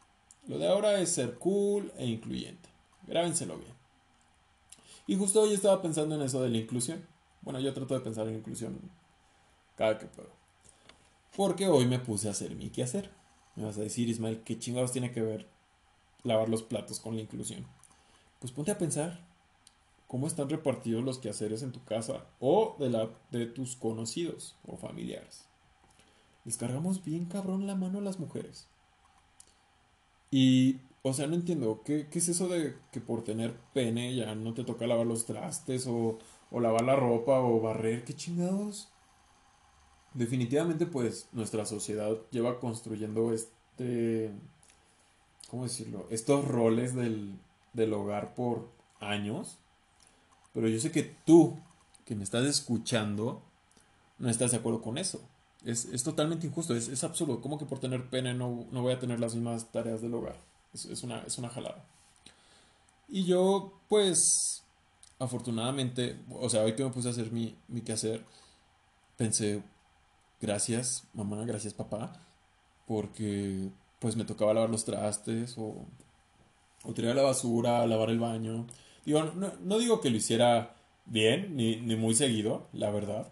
Lo 0.46 0.58
de 0.58 0.68
ahora 0.68 1.00
es 1.00 1.10
ser 1.10 1.38
cool 1.38 1.92
e 1.96 2.06
incluyente. 2.06 2.68
Grábenselo 3.06 3.58
bien. 3.58 3.72
Y 5.06 5.16
justo 5.16 5.42
hoy 5.42 5.52
estaba 5.52 5.82
pensando 5.82 6.14
en 6.14 6.22
eso 6.22 6.42
de 6.42 6.50
la 6.50 6.58
inclusión. 6.58 7.06
Bueno, 7.42 7.60
yo 7.60 7.72
trato 7.74 7.94
de 7.94 8.00
pensar 8.00 8.26
en 8.28 8.36
inclusión 8.36 8.78
cada 9.76 9.98
que 9.98 10.06
puedo. 10.06 10.30
Porque 11.36 11.68
hoy 11.68 11.86
me 11.86 11.98
puse 11.98 12.28
a 12.28 12.32
hacer 12.32 12.54
mi 12.56 12.70
quehacer. 12.70 13.10
Me 13.54 13.64
vas 13.64 13.78
a 13.78 13.82
decir, 13.82 14.08
Ismael, 14.08 14.42
¿qué 14.42 14.58
chingados 14.58 14.92
tiene 14.92 15.12
que 15.12 15.22
ver 15.22 15.48
lavar 16.22 16.48
los 16.48 16.62
platos 16.62 16.98
con 16.98 17.14
la 17.14 17.22
inclusión? 17.22 17.66
Pues 18.40 18.52
ponte 18.52 18.70
a 18.70 18.78
pensar. 18.78 19.20
Cómo 20.06 20.26
están 20.26 20.48
repartidos 20.48 21.04
los 21.04 21.18
quehaceres 21.18 21.62
en 21.62 21.72
tu 21.72 21.84
casa 21.84 22.26
o 22.38 22.76
de, 22.78 22.90
la, 22.90 23.10
de 23.30 23.46
tus 23.46 23.76
conocidos 23.76 24.56
o 24.66 24.76
familiares. 24.76 25.48
Les 26.44 26.56
cargamos 26.56 27.04
bien 27.04 27.26
cabrón 27.26 27.66
la 27.66 27.74
mano 27.74 27.98
a 27.98 28.02
las 28.02 28.20
mujeres. 28.20 28.68
Y, 30.30 30.80
o 31.02 31.12
sea, 31.12 31.26
no 31.26 31.34
entiendo, 31.34 31.82
¿qué, 31.84 32.08
qué 32.08 32.18
es 32.18 32.28
eso 32.28 32.48
de 32.48 32.76
que 32.92 33.00
por 33.00 33.24
tener 33.24 33.56
pene 33.72 34.14
ya 34.14 34.34
no 34.34 34.54
te 34.54 34.64
toca 34.64 34.86
lavar 34.86 35.06
los 35.06 35.26
trastes 35.26 35.86
o, 35.86 36.18
o 36.50 36.60
lavar 36.60 36.84
la 36.84 36.96
ropa 36.96 37.40
o 37.40 37.60
barrer? 37.60 38.04
¿Qué 38.04 38.14
chingados? 38.14 38.88
Definitivamente, 40.14 40.86
pues, 40.86 41.28
nuestra 41.32 41.66
sociedad 41.66 42.16
lleva 42.30 42.58
construyendo 42.60 43.32
este, 43.32 44.30
¿cómo 45.50 45.64
decirlo? 45.64 46.06
Estos 46.10 46.46
roles 46.46 46.94
del, 46.94 47.38
del 47.72 47.92
hogar 47.92 48.34
por 48.34 48.68
años. 49.00 49.58
Pero 50.56 50.70
yo 50.70 50.80
sé 50.80 50.90
que 50.90 51.02
tú, 51.02 51.54
que 52.06 52.14
me 52.14 52.24
estás 52.24 52.46
escuchando, 52.46 53.42
no 54.18 54.30
estás 54.30 54.52
de 54.52 54.56
acuerdo 54.56 54.80
con 54.80 54.96
eso. 54.96 55.20
Es, 55.66 55.84
es 55.84 56.02
totalmente 56.02 56.46
injusto, 56.46 56.74
es, 56.74 56.88
es 56.88 57.04
absurdo. 57.04 57.42
¿Cómo 57.42 57.58
que 57.58 57.66
por 57.66 57.78
tener 57.78 58.08
pene 58.08 58.32
no, 58.32 58.66
no 58.70 58.80
voy 58.80 58.94
a 58.94 58.98
tener 58.98 59.20
las 59.20 59.34
mismas 59.34 59.70
tareas 59.70 60.00
del 60.00 60.14
hogar? 60.14 60.40
Es, 60.72 61.02
una, 61.02 61.20
es 61.24 61.36
una 61.36 61.50
jalada. 61.50 61.84
Y 63.06 63.24
yo, 63.24 63.74
pues, 63.90 64.62
afortunadamente, 65.18 66.18
o 66.30 66.48
sea, 66.48 66.62
hoy 66.62 66.74
que 66.74 66.84
me 66.84 66.90
puse 66.90 67.08
a 67.08 67.10
hacer 67.10 67.30
mi, 67.32 67.54
mi 67.68 67.82
quehacer, 67.82 68.24
pensé, 69.18 69.62
gracias 70.40 71.04
mamá, 71.12 71.44
gracias 71.44 71.74
papá, 71.74 72.18
porque 72.86 73.68
pues 73.98 74.16
me 74.16 74.24
tocaba 74.24 74.54
lavar 74.54 74.70
los 74.70 74.86
trastes 74.86 75.58
o, 75.58 75.84
o 76.82 76.94
tirar 76.94 77.14
la 77.14 77.24
basura, 77.24 77.86
lavar 77.86 78.08
el 78.08 78.20
baño. 78.20 78.66
Digo, 79.06 79.22
no, 79.22 79.52
no 79.62 79.78
digo 79.78 80.00
que 80.02 80.10
lo 80.10 80.16
hiciera 80.16 80.74
bien, 81.06 81.56
ni, 81.56 81.76
ni 81.76 81.96
muy 81.96 82.14
seguido, 82.14 82.66
la 82.72 82.90
verdad. 82.90 83.28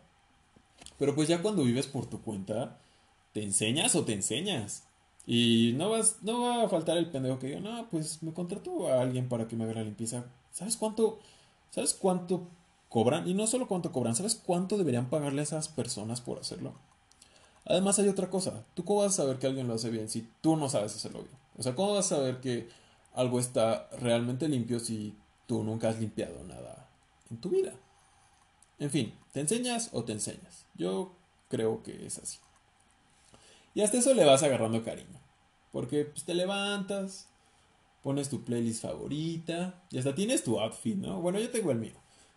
Pero 0.99 1.15
pues 1.15 1.29
ya 1.29 1.43
cuando 1.43 1.65
vives 1.65 1.87
por 1.87 2.07
tu 2.07 2.23
cuenta, 2.23 2.79
te 3.33 3.43
enseñas 3.43 3.95
o 3.97 4.05
te 4.05 4.15
enseñas. 4.15 4.85
Y 5.27 5.73
no 5.77 5.91
vas, 5.91 6.19
no 6.23 6.43
va 6.43 6.63
a 6.63 6.69
faltar 6.69 6.97
el 6.97 7.11
pendejo 7.11 7.39
que 7.39 7.49
diga, 7.49 7.61
no, 7.61 7.89
pues 7.91 8.23
me 8.23 8.33
contrató 8.33 8.89
a 8.89 9.03
alguien 9.03 9.29
para 9.29 9.49
que 9.49 9.57
me 9.57 9.65
haga 9.65 9.75
la 9.75 9.83
limpieza. 9.83 10.25
¿Sabes 10.53 10.77
cuánto? 10.77 11.19
¿Sabes 11.71 11.95
cuánto 11.95 12.47
cobran? 12.89 13.27
Y 13.27 13.35
no 13.35 13.47
solo 13.47 13.67
cuánto 13.67 13.91
cobran, 13.91 14.15
¿sabes 14.15 14.37
cuánto 14.37 14.79
deberían 14.79 15.11
pagarle 15.11 15.41
a 15.41 15.45
esas 15.45 15.69
personas 15.69 16.21
por 16.21 16.39
hacerlo? 16.39 16.75
Además 17.65 17.99
hay 17.99 18.09
otra 18.09 18.31
cosa, 18.31 18.65
¿tú 18.75 18.85
cómo 18.85 19.01
vas 19.01 19.15
a 19.15 19.23
saber 19.23 19.39
que 19.39 19.47
alguien 19.47 19.67
lo 19.67 19.75
hace 19.75 19.91
bien 19.91 20.09
si 20.09 20.29
tú 20.43 20.55
no 20.55 20.69
sabes 20.69 20.95
hacerlo 20.95 21.21
bien? 21.21 21.35
O 21.57 21.63
sea, 21.63 21.75
¿cómo 21.75 21.95
vas 21.95 22.13
a 22.13 22.17
saber 22.17 22.41
que 22.41 22.69
algo 23.15 23.41
está 23.41 23.89
realmente 23.99 24.49
limpio 24.49 24.79
si 24.79 25.17
tú 25.47 25.63
nunca 25.63 25.89
has 25.89 25.99
limpiado 26.01 26.43
nada 26.45 26.89
en 27.31 27.41
tu 27.41 27.51
vida? 27.51 27.73
En 28.79 28.91
fin, 28.91 29.15
¿te 29.33 29.41
enseñas 29.41 29.91
o 29.93 30.05
te 30.05 30.13
enseñas? 30.13 30.67
Yo 30.75 31.17
creo 31.49 31.83
que 31.83 32.07
es 32.07 32.19
así. 32.19 32.39
Y 33.75 33.81
hasta 33.83 33.99
eso 33.99 34.15
le 34.15 34.25
vas 34.25 34.43
agarrando 34.43 34.85
cariño. 34.85 35.21
Porque 35.73 36.05
pues, 36.05 36.25
te 36.25 36.35
levantas, 36.35 37.29
pones 38.03 38.29
tu 38.29 38.45
playlist 38.45 38.83
favorita 38.83 39.83
y 39.91 39.99
hasta 39.99 40.15
tienes 40.15 40.45
tu 40.45 40.61
outfit, 40.61 40.97
¿no? 40.97 41.21
Bueno, 41.21 41.41
yo 41.41 41.51
tengo 41.51 41.71
el 41.73 41.79
mío. 41.79 41.95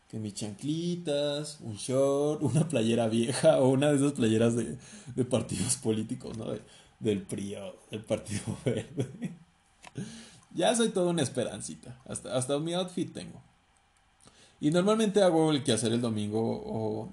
Que 0.09 0.19
mis 0.19 0.33
chanclitas, 0.33 1.59
un 1.61 1.75
short, 1.75 2.41
una 2.41 2.67
playera 2.67 3.07
vieja 3.07 3.59
o 3.59 3.69
una 3.69 3.91
de 3.91 3.97
esas 3.97 4.13
playeras 4.13 4.55
de, 4.55 4.77
partidos 5.25 5.75
políticos, 5.77 6.37
¿no? 6.37 6.51
De- 6.51 6.61
del 6.99 7.21
PRI 7.21 7.55
del 7.91 8.01
Partido 8.03 8.41
Verde. 8.65 9.33
Ya 10.53 10.75
soy 10.75 10.89
toda 10.89 11.11
una 11.11 11.23
esperancita. 11.23 11.99
Hasta, 12.05 12.35
hasta 12.35 12.59
mi 12.59 12.73
outfit 12.73 13.13
tengo. 13.13 13.41
Y 14.59 14.71
normalmente 14.71 15.21
hago 15.21 15.51
el 15.51 15.63
quehacer 15.63 15.93
el 15.93 16.01
domingo 16.01 16.39
o, 16.41 17.09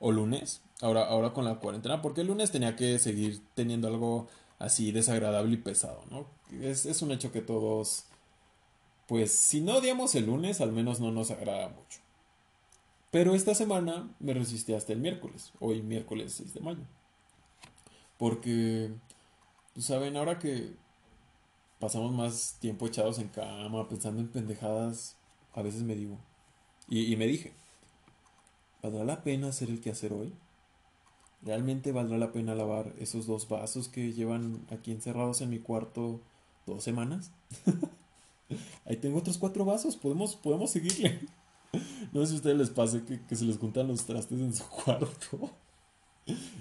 o 0.00 0.12
lunes, 0.12 0.62
ahora, 0.80 1.04
ahora 1.06 1.32
con 1.32 1.44
la 1.44 1.56
cuarentena, 1.56 2.00
porque 2.00 2.22
el 2.22 2.28
lunes 2.28 2.50
tenía 2.50 2.76
que 2.76 2.98
seguir 2.98 3.42
teniendo 3.54 3.88
algo 3.88 4.28
así 4.58 4.90
desagradable 4.90 5.54
y 5.54 5.58
pesado, 5.58 6.02
¿no? 6.10 6.26
Es, 6.62 6.86
es 6.86 7.02
un 7.02 7.12
hecho 7.12 7.30
que 7.30 7.42
todos, 7.42 8.04
pues 9.06 9.32
si 9.32 9.60
no 9.60 9.76
odiamos 9.76 10.14
el 10.14 10.26
lunes, 10.26 10.60
al 10.60 10.72
menos 10.72 11.00
no 11.00 11.12
nos 11.12 11.30
agrada 11.30 11.68
mucho. 11.68 12.00
Pero 13.10 13.34
esta 13.34 13.54
semana 13.54 14.08
me 14.18 14.34
resistí 14.34 14.74
hasta 14.74 14.92
el 14.92 15.00
miércoles, 15.00 15.52
hoy 15.60 15.82
miércoles 15.82 16.34
6 16.36 16.54
de 16.54 16.60
mayo. 16.60 16.82
Porque, 18.18 18.90
pues, 19.74 19.86
saben, 19.86 20.16
ahora 20.16 20.38
que 20.38 20.72
pasamos 21.78 22.12
más 22.12 22.56
tiempo 22.60 22.86
echados 22.86 23.18
en 23.18 23.28
cama, 23.28 23.88
pensando 23.88 24.20
en 24.20 24.28
pendejadas, 24.28 25.16
a 25.54 25.62
veces 25.62 25.82
me 25.82 25.94
digo, 25.94 26.18
y, 26.88 27.14
me 27.16 27.26
dije, 27.26 27.52
¿valdrá 28.82 29.04
la 29.04 29.22
pena 29.22 29.48
hacer 29.48 29.68
el 29.68 29.80
quehacer 29.80 30.12
hoy? 30.12 30.32
¿Realmente 31.42 31.92
valdrá 31.92 32.16
la 32.16 32.32
pena 32.32 32.54
lavar 32.54 32.94
esos 32.98 33.26
dos 33.26 33.46
vasos 33.48 33.88
que 33.88 34.12
llevan 34.14 34.66
aquí 34.70 34.90
encerrados 34.90 35.42
en 35.42 35.50
mi 35.50 35.58
cuarto 35.58 36.20
dos 36.66 36.82
semanas? 36.82 37.30
Ahí 38.86 38.96
tengo 38.96 39.18
otros 39.18 39.36
cuatro 39.36 39.66
vasos, 39.66 39.96
podemos, 39.96 40.36
podemos 40.36 40.70
seguirle. 40.70 41.20
No 42.12 42.22
sé 42.22 42.28
si 42.28 42.32
a 42.32 42.36
ustedes 42.36 42.56
les 42.56 42.70
pase 42.70 43.04
que, 43.04 43.20
que 43.26 43.36
se 43.36 43.44
les 43.44 43.58
juntan 43.58 43.88
los 43.88 44.06
trastes 44.06 44.40
en 44.40 44.54
su 44.54 44.66
cuarto. 44.84 45.50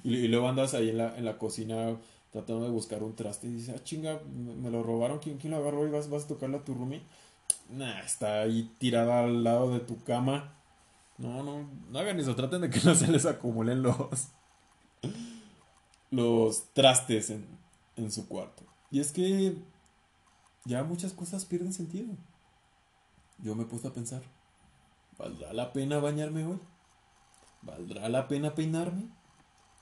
Y, 0.03 0.15
y 0.15 0.27
luego 0.27 0.49
andas 0.49 0.73
ahí 0.73 0.89
en 0.89 0.97
la, 0.97 1.17
en 1.17 1.23
la 1.23 1.37
cocina 1.37 1.97
tratando 2.31 2.65
de 2.65 2.71
buscar 2.71 3.03
un 3.03 3.15
traste 3.15 3.47
y 3.47 3.53
dices, 3.53 3.75
ah, 3.75 3.83
chinga, 3.83 4.21
me, 4.25 4.69
lo 4.69 4.83
robaron, 4.83 5.19
¿quién, 5.19 5.37
quién 5.37 5.51
lo 5.51 5.57
agarró 5.57 5.87
y 5.87 5.91
vas, 5.91 6.09
vas 6.09 6.25
a 6.25 6.27
tocarle 6.27 6.57
a 6.57 6.63
tu 6.63 6.73
roomie? 6.73 7.01
Nah, 7.69 7.99
está 7.99 8.41
ahí 8.41 8.71
tirada 8.77 9.23
al 9.23 9.43
lado 9.43 9.71
de 9.71 9.79
tu 9.79 10.03
cama. 10.03 10.53
No, 11.17 11.43
no, 11.43 11.67
no 11.89 11.99
hagan 11.99 12.19
eso, 12.19 12.35
traten 12.35 12.61
de 12.61 12.69
que 12.69 12.79
no 12.83 12.95
se 12.95 13.07
les 13.07 13.25
acumulen 13.25 13.81
los, 13.81 14.29
los 16.11 16.73
trastes 16.73 17.29
en, 17.29 17.47
en 17.95 18.11
su 18.11 18.27
cuarto. 18.27 18.63
Y 18.91 18.99
es 18.99 19.11
que 19.11 19.55
ya 20.65 20.83
muchas 20.83 21.13
cosas 21.13 21.45
pierden 21.45 21.73
sentido. 21.73 22.13
Yo 23.39 23.55
me 23.55 23.65
puesto 23.65 23.87
a 23.87 23.93
pensar, 23.93 24.21
¿valdrá 25.17 25.53
la 25.53 25.73
pena 25.73 25.99
bañarme 25.99 26.45
hoy? 26.45 26.59
¿Valdrá 27.61 28.09
la 28.09 28.27
pena 28.27 28.55
peinarme? 28.55 29.09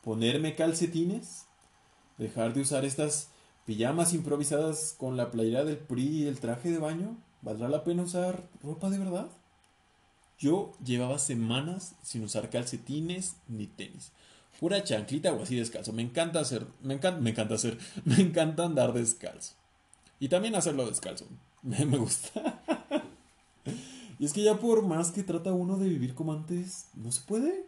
¿Ponerme 0.04 0.56
calcetines? 0.56 1.48
¿Dejar 2.18 2.54
de 2.54 2.62
usar 2.62 2.86
estas 2.86 3.30
pijamas 3.66 4.14
improvisadas 4.14 4.96
con 4.98 5.18
la 5.18 5.32
playera 5.32 5.66
del 5.66 5.78
PRI 5.78 6.24
y 6.24 6.28
el 6.28 6.40
traje 6.40 6.72
de 6.72 6.78
baño? 6.78 7.18
¿Valdrá 7.42 7.68
la 7.68 7.84
pena 7.84 8.04
usar 8.04 8.48
ropa 8.64 8.90
de 8.90 9.00
verdad? 9.00 9.28
Yo 10.40 10.72
llevaba 10.84 11.20
semanas 11.20 11.96
sin 12.02 12.24
usar 12.24 12.50
calcetines 12.50 13.36
ni 13.48 13.68
tenis. 13.68 14.12
Pura 14.60 14.84
chanclita 14.84 15.34
o 15.34 15.44
así 15.44 15.56
descalzo. 15.56 15.92
Me 15.94 16.02
encanta 16.02 16.40
hacer, 16.40 16.66
me 16.82 16.94
encanta, 16.94 17.20
me 17.22 17.30
encanta 17.32 17.56
hacer, 17.56 17.78
me 18.06 18.16
encanta 18.16 18.66
andar 18.66 18.94
descalzo. 18.94 19.54
Y 20.20 20.30
también 20.30 20.56
hacerlo 20.56 20.88
descalzo. 20.88 21.26
Me, 21.66 21.84
me 21.84 21.98
gusta. 21.98 22.62
y 24.20 24.26
es 24.26 24.34
que 24.34 24.44
ya 24.44 24.60
por 24.60 24.84
más 24.84 25.10
que 25.10 25.24
trata 25.24 25.52
uno 25.52 25.78
de 25.78 25.90
vivir 25.90 26.14
como 26.14 26.32
antes, 26.32 26.90
no 26.94 27.12
se 27.12 27.22
puede. 27.22 27.66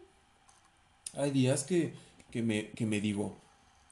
Hay 1.15 1.31
días 1.31 1.63
que, 1.63 1.95
que, 2.29 2.43
me, 2.43 2.69
que 2.71 2.85
me 2.85 3.01
digo, 3.01 3.35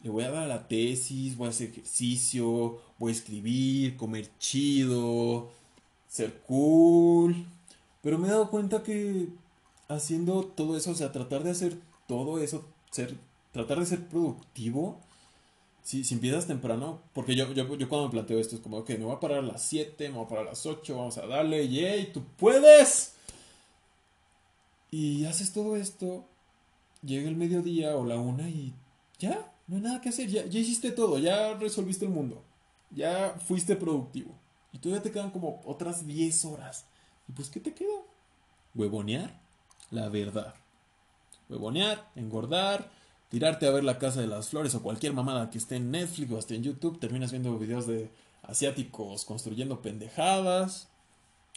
le 0.05 0.11
voy 0.11 0.23
a 0.23 0.29
dar 0.29 0.47
la 0.47 0.67
tesis, 0.67 1.35
voy 1.35 1.47
a 1.47 1.49
hacer 1.49 1.71
ejercicio, 1.71 2.79
voy 2.99 3.11
a 3.11 3.15
escribir, 3.15 3.97
comer 3.97 4.29
chido, 4.37 5.49
ser 6.07 6.41
cool. 6.41 7.47
Pero 8.03 8.19
me 8.19 8.27
he 8.27 8.29
dado 8.29 8.51
cuenta 8.51 8.83
que 8.83 9.29
haciendo 9.87 10.45
todo 10.45 10.77
eso, 10.77 10.91
o 10.91 10.93
sea, 10.93 11.11
tratar 11.11 11.43
de 11.43 11.49
hacer 11.49 11.79
todo 12.07 12.37
eso, 12.37 12.63
ser, 12.91 13.17
tratar 13.51 13.79
de 13.79 13.87
ser 13.87 14.07
productivo, 14.07 14.99
si, 15.81 16.03
si 16.03 16.13
empiezas 16.13 16.45
temprano, 16.45 17.01
porque 17.13 17.35
yo, 17.35 17.51
yo, 17.53 17.75
yo 17.75 17.89
cuando 17.89 18.05
me 18.05 18.11
planteo 18.11 18.37
esto 18.37 18.57
es 18.57 18.61
como, 18.61 18.77
ok, 18.77 18.89
me 18.91 19.05
voy 19.05 19.15
a 19.15 19.19
parar 19.19 19.39
a 19.39 19.41
las 19.41 19.63
7, 19.63 20.09
me 20.09 20.17
voy 20.17 20.25
a 20.25 20.29
parar 20.29 20.45
a 20.45 20.49
las 20.51 20.63
8, 20.67 20.95
vamos 20.95 21.17
a 21.17 21.25
darle, 21.25 21.67
yay, 21.67 22.13
tú 22.13 22.21
puedes. 22.37 23.15
Y 24.91 25.25
haces 25.25 25.51
todo 25.51 25.75
esto, 25.75 26.25
llega 27.01 27.27
el 27.27 27.35
mediodía 27.35 27.95
o 27.95 28.05
la 28.05 28.17
una 28.19 28.47
y 28.47 28.71
ya, 29.17 29.51
no 29.67 29.77
hay 29.77 29.81
nada 29.81 30.01
que 30.01 30.09
hacer, 30.09 30.29
ya, 30.29 30.45
ya 30.45 30.59
hiciste 30.59 30.91
todo, 30.91 31.17
ya 31.17 31.53
resolviste 31.55 32.05
el 32.05 32.11
mundo, 32.11 32.43
ya 32.91 33.35
fuiste 33.45 33.75
productivo. 33.75 34.35
Y 34.71 34.79
todavía 34.79 35.03
te 35.03 35.11
quedan 35.11 35.31
como 35.31 35.61
otras 35.65 36.05
10 36.05 36.45
horas. 36.45 36.85
¿Y 37.27 37.31
pues 37.31 37.49
qué 37.49 37.59
te 37.59 37.73
queda? 37.73 38.01
Huevonear, 38.75 39.39
la 39.89 40.09
verdad. 40.09 40.53
Huevonear, 41.49 42.11
engordar, 42.15 42.91
tirarte 43.29 43.67
a 43.67 43.71
ver 43.71 43.83
la 43.83 43.97
casa 43.97 44.21
de 44.21 44.27
las 44.27 44.49
flores 44.49 44.75
o 44.75 44.83
cualquier 44.83 45.13
mamada 45.13 45.49
que 45.49 45.57
esté 45.57 45.77
en 45.77 45.91
Netflix 45.91 46.31
o 46.31 46.37
hasta 46.37 46.55
en 46.55 46.63
YouTube, 46.63 46.99
terminas 46.99 47.31
viendo 47.31 47.57
videos 47.57 47.87
de 47.87 48.11
asiáticos 48.43 49.25
construyendo 49.25 49.81
pendejadas. 49.81 50.89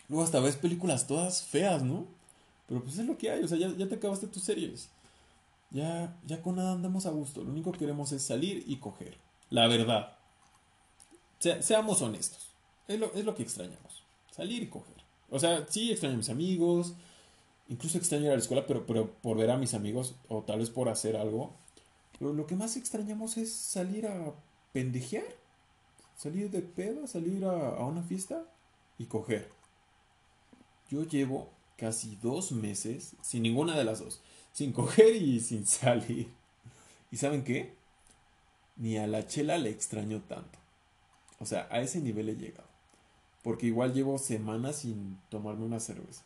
Luego 0.08 0.24
hasta 0.24 0.40
ves 0.40 0.56
películas 0.56 1.06
todas 1.06 1.42
feas, 1.42 1.82
¿no? 1.82 2.06
Pero 2.66 2.82
pues 2.82 2.98
es 2.98 3.06
lo 3.06 3.18
que 3.18 3.30
hay, 3.30 3.42
o 3.42 3.48
sea, 3.48 3.58
ya, 3.58 3.68
ya 3.76 3.88
te 3.88 3.96
acabaste 3.96 4.26
tus 4.26 4.42
series. 4.42 4.90
Ya, 5.70 6.18
ya 6.24 6.42
con 6.42 6.56
nada 6.56 6.72
andamos 6.72 7.06
a 7.06 7.10
gusto. 7.10 7.42
Lo 7.44 7.50
único 7.50 7.72
que 7.72 7.80
queremos 7.80 8.12
es 8.12 8.22
salir 8.22 8.64
y 8.66 8.76
coger. 8.78 9.18
La 9.50 9.66
verdad. 9.68 10.16
Se- 11.38 11.62
seamos 11.62 12.00
honestos. 12.02 12.54
Es 12.86 12.98
lo, 12.98 13.34
que 13.34 13.42
extrañamos. 13.42 14.02
Salir 14.30 14.62
y 14.62 14.68
coger. 14.68 14.96
O 15.30 15.38
sea, 15.38 15.66
sí 15.68 15.90
extraño 15.90 16.14
a 16.14 16.18
mis 16.18 16.30
amigos. 16.30 16.94
Incluso 17.68 17.98
extraño 17.98 18.24
ir 18.24 18.30
a 18.30 18.34
la 18.34 18.40
escuela, 18.40 18.66
pero, 18.66 18.86
pero 18.86 19.12
por 19.20 19.36
ver 19.36 19.50
a 19.50 19.58
mis 19.58 19.74
amigos 19.74 20.14
o 20.28 20.42
tal 20.42 20.60
vez 20.60 20.70
por 20.70 20.88
hacer 20.88 21.16
algo. 21.16 21.52
Pero 22.18 22.32
lo 22.32 22.46
que 22.46 22.56
más 22.56 22.76
extrañamos 22.76 23.36
es 23.36 23.52
salir 23.52 24.06
a 24.06 24.32
pendejear. 24.72 25.26
Salir 26.16 26.50
de 26.50 26.62
peda, 26.62 27.06
salir 27.06 27.44
a 27.44 27.84
una 27.84 28.02
fiesta 28.02 28.42
y 28.98 29.04
coger. 29.04 29.50
Yo 30.90 31.04
llevo 31.04 31.50
casi 31.76 32.16
dos 32.16 32.50
meses 32.50 33.14
sin 33.22 33.42
ninguna 33.42 33.76
de 33.76 33.84
las 33.84 34.00
dos. 34.00 34.20
Sin 34.52 34.72
coger 34.72 35.16
y 35.16 35.40
sin 35.40 35.66
salir. 35.66 36.28
¿Y 37.10 37.16
saben 37.16 37.44
qué? 37.44 37.74
Ni 38.76 38.98
a 38.98 39.06
la 39.06 39.26
chela 39.26 39.58
le 39.58 39.70
extraño 39.70 40.22
tanto. 40.22 40.58
O 41.38 41.46
sea, 41.46 41.68
a 41.70 41.80
ese 41.80 42.00
nivel 42.00 42.28
he 42.28 42.36
llegado. 42.36 42.68
Porque 43.42 43.66
igual 43.66 43.94
llevo 43.94 44.18
semanas 44.18 44.76
sin 44.76 45.18
tomarme 45.28 45.64
una 45.64 45.80
cerveza. 45.80 46.22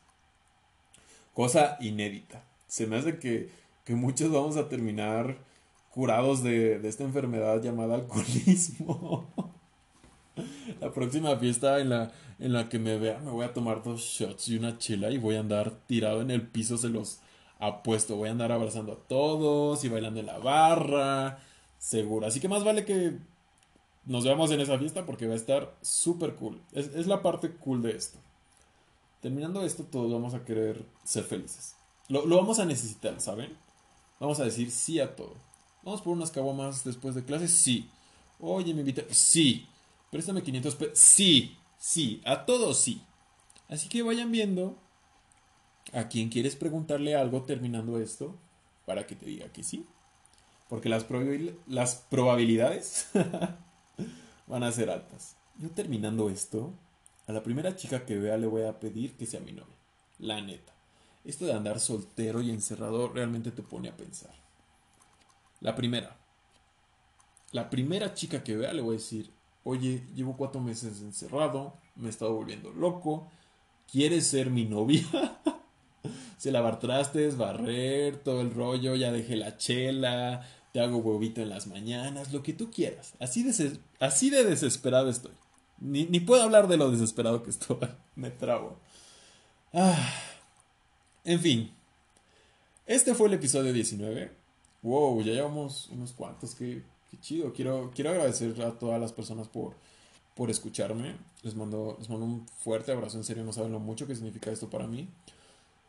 Cosa 1.35 1.76
inédita. 1.80 2.44
Se 2.66 2.87
me 2.87 2.96
hace 2.96 3.18
que, 3.18 3.50
que 3.85 3.94
muchos 3.94 4.30
vamos 4.30 4.56
a 4.56 4.68
terminar 4.68 5.38
curados 5.90 6.42
de, 6.42 6.78
de 6.78 6.88
esta 6.88 7.04
enfermedad 7.04 7.62
llamada 7.62 7.94
alcoholismo. 7.94 9.28
La 10.80 10.92
próxima 10.92 11.37
fiesta 11.37 11.80
en 11.80 11.90
la, 11.90 12.12
en 12.38 12.52
la 12.52 12.68
que 12.68 12.78
me 12.78 12.98
vea 12.98 13.18
me 13.18 13.30
voy 13.30 13.44
a 13.44 13.52
tomar 13.52 13.82
dos 13.82 14.00
shots 14.00 14.48
y 14.48 14.56
una 14.56 14.78
chela 14.78 15.11
y 15.11 15.18
voy 15.18 15.37
a 15.37 15.40
andar 15.40 15.70
tirado 15.87 16.22
en 16.22 16.30
el 16.30 16.46
piso, 16.46 16.78
se 16.78 16.88
los 16.88 17.20
apuesto. 17.62 18.16
Voy 18.16 18.29
a 18.29 18.33
andar 18.33 18.53
abrazando 18.53 18.92
a 18.92 18.96
todos 18.96 19.85
y 19.85 19.88
bailando 19.88 20.20
en 20.20 20.27
la 20.27 20.38
barra, 20.38 21.38
seguro. 21.79 22.27
Así 22.27 22.40
que 22.40 22.48
más 22.48 22.64
vale 22.64 22.85
que 22.85 23.16
nos 24.05 24.25
veamos 24.25 24.51
en 24.51 24.61
esa 24.61 24.79
fiesta 24.79 25.07
porque 25.07 25.27
va 25.27 25.35
a 25.35 25.37
estar 25.37 25.75
súper 25.81 26.35
cool. 26.35 26.61
Es, 26.72 27.07
la 27.07 27.22
parte 27.22 27.53
cool 27.53 27.83
de 27.83 27.92
esto. 27.92 28.18
Terminando 29.20 29.62
esto, 29.62 29.85
todos 29.85 30.12
vamos 30.12 30.35
a 30.35 30.44
querer 30.44 30.85
ser 31.05 31.22
felices. 31.22 31.77
Lo, 32.09 32.27
vamos 32.27 32.59
a 32.59 32.64
necesitar, 32.64 33.20
¿saben? 33.20 33.57
Vamos 34.18 34.40
a 34.40 34.44
decir 34.44 34.70
sí 34.70 34.98
a 34.98 35.14
todo. 35.14 35.35
Vamos 35.85 36.03
por 36.03 36.12
unas 36.12 36.33
caguamas 36.33 36.85
después 36.85 37.14
de 37.14 37.25
clases, 37.25 37.53
sí. 37.53 37.88
Oye, 38.40 38.75
me 38.75 38.81
invita, 38.81 39.03
sí. 39.11 39.68
Préstame 40.11 40.42
500 40.42 40.75
pesos, 40.75 40.98
sí. 40.98 41.57
Sí, 41.79 42.20
a 42.25 42.44
todos 42.44 42.79
sí. 42.79 43.03
Así 43.68 43.88
que 43.88 44.03
vayan 44.03 44.31
viendo 44.31 44.77
a 45.92 46.08
quien 46.08 46.28
quieres 46.28 46.56
preguntarle 46.56 47.14
algo 47.14 47.42
terminando 47.42 47.98
esto 47.98 48.36
para 48.86 49.06
que 49.06 49.16
te 49.16 49.26
diga 49.26 49.48
que 49.52 49.62
sí. 49.62 49.86
Porque 50.68 50.88
las, 50.88 51.06
las 51.66 51.96
probabilidades 52.08 53.08
van 54.46 54.62
a 54.62 54.72
ser 54.72 54.90
altas. 54.90 55.36
Yo 55.58 55.70
terminando 55.70 56.30
esto, 56.30 56.72
a 57.26 57.32
la 57.32 57.42
primera 57.42 57.76
chica 57.76 58.06
que 58.06 58.18
vea 58.18 58.36
le 58.36 58.46
voy 58.46 58.62
a 58.62 58.80
pedir 58.80 59.16
que 59.16 59.26
sea 59.26 59.40
mi 59.40 59.52
novia. 59.52 59.76
La 60.18 60.40
neta. 60.40 60.72
Esto 61.24 61.46
de 61.46 61.52
andar 61.52 61.78
soltero 61.78 62.40
y 62.42 62.50
encerrado 62.50 63.08
realmente 63.08 63.50
te 63.50 63.62
pone 63.62 63.88
a 63.88 63.96
pensar. 63.96 64.34
La 65.60 65.76
primera. 65.76 66.16
La 67.52 67.70
primera 67.70 68.14
chica 68.14 68.42
que 68.42 68.56
vea 68.56 68.72
le 68.72 68.82
voy 68.82 68.96
a 68.96 68.98
decir, 68.98 69.30
oye, 69.62 70.04
llevo 70.14 70.36
cuatro 70.36 70.60
meses 70.60 71.00
encerrado, 71.02 71.74
me 71.96 72.06
he 72.06 72.10
estado 72.10 72.34
volviendo 72.34 72.72
loco, 72.72 73.28
¿quieres 73.90 74.26
ser 74.26 74.50
mi 74.50 74.64
novia? 74.64 75.04
Se 76.42 76.50
lavar 76.50 76.81
trastes, 76.81 77.37
barrer, 77.37 78.16
todo 78.16 78.40
el 78.40 78.52
rollo, 78.52 78.96
ya 78.96 79.12
dejé 79.12 79.37
la 79.37 79.59
chela, 79.59 80.44
te 80.72 80.81
hago 80.81 80.96
huevito 80.96 81.40
en 81.40 81.48
las 81.48 81.68
mañanas, 81.68 82.33
lo 82.33 82.42
que 82.42 82.52
tú 82.52 82.68
quieras. 82.68 83.14
Así 83.20 83.44
de, 83.44 83.78
así 84.00 84.28
de 84.28 84.42
desesperado 84.42 85.09
estoy. 85.09 85.31
Ni, 85.78 86.05
ni 86.07 86.18
puedo 86.18 86.42
hablar 86.42 86.66
de 86.66 86.78
lo 86.78 86.90
desesperado 86.90 87.44
que 87.44 87.50
estoy. 87.50 87.78
Me 88.16 88.33
trago. 88.33 88.81
Ah. 89.72 90.14
En 91.22 91.38
fin. 91.38 91.70
Este 92.87 93.14
fue 93.14 93.28
el 93.28 93.35
episodio 93.35 93.72
19. 93.72 94.33
Wow, 94.83 95.22
ya 95.22 95.35
llevamos 95.35 95.90
unos 95.90 96.11
cuantos. 96.11 96.57
Qué, 96.57 96.83
qué 97.09 97.20
chido. 97.20 97.52
Quiero, 97.52 97.92
quiero 97.94 98.11
agradecer 98.11 98.61
a 98.62 98.76
todas 98.76 99.00
las 99.00 99.12
personas 99.12 99.46
por, 99.46 99.76
por 100.35 100.50
escucharme. 100.50 101.14
Les 101.44 101.55
mando, 101.55 101.94
les 102.00 102.11
mando 102.11 102.26
un 102.26 102.48
fuerte 102.48 102.90
abrazo. 102.90 103.16
En 103.16 103.22
serio, 103.22 103.44
no 103.44 103.52
saben 103.52 103.70
lo 103.70 103.78
mucho 103.78 104.09
que 104.09 104.16
significa 104.16 104.50
esto 104.50 104.68
para 104.68 104.88
mí. 104.88 105.09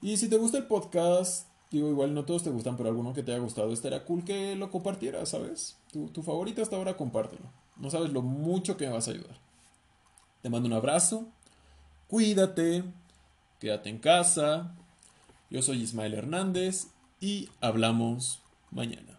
Y 0.04 0.18
si 0.18 0.28
te 0.28 0.36
gusta 0.36 0.58
el 0.58 0.66
podcast, 0.66 1.48
digo, 1.72 1.88
igual 1.88 2.14
no 2.14 2.26
todos 2.26 2.44
te 2.44 2.50
gustan, 2.50 2.76
pero 2.76 2.90
alguno 2.90 3.14
que 3.14 3.24
te 3.24 3.32
haya 3.32 3.40
gustado, 3.40 3.72
estaría 3.72 4.04
cool 4.04 4.26
que 4.26 4.54
lo 4.54 4.70
compartieras, 4.70 5.30
¿sabes? 5.30 5.78
Tu, 5.94 6.22
favorito 6.22 6.62
hasta 6.62 6.76
ahora, 6.76 6.98
compártelo. 6.98 7.50
No 7.78 7.90
sabes 7.90 8.12
lo 8.12 8.22
mucho 8.22 8.76
que 8.76 8.86
me 8.86 8.92
vas 8.92 9.08
a 9.08 9.12
ayudar. 9.12 9.38
Te 10.42 10.50
mando 10.50 10.68
un 10.68 10.74
abrazo. 10.74 11.30
Cuídate. 12.10 12.84
Quédate 13.62 13.90
en 13.90 14.00
casa. 14.00 14.76
Yo 15.50 15.62
soy 15.62 15.82
Ismael 15.82 16.16
Hernández 16.16 16.88
y 17.22 17.48
hablamos 17.62 18.42
mañana. 18.72 19.18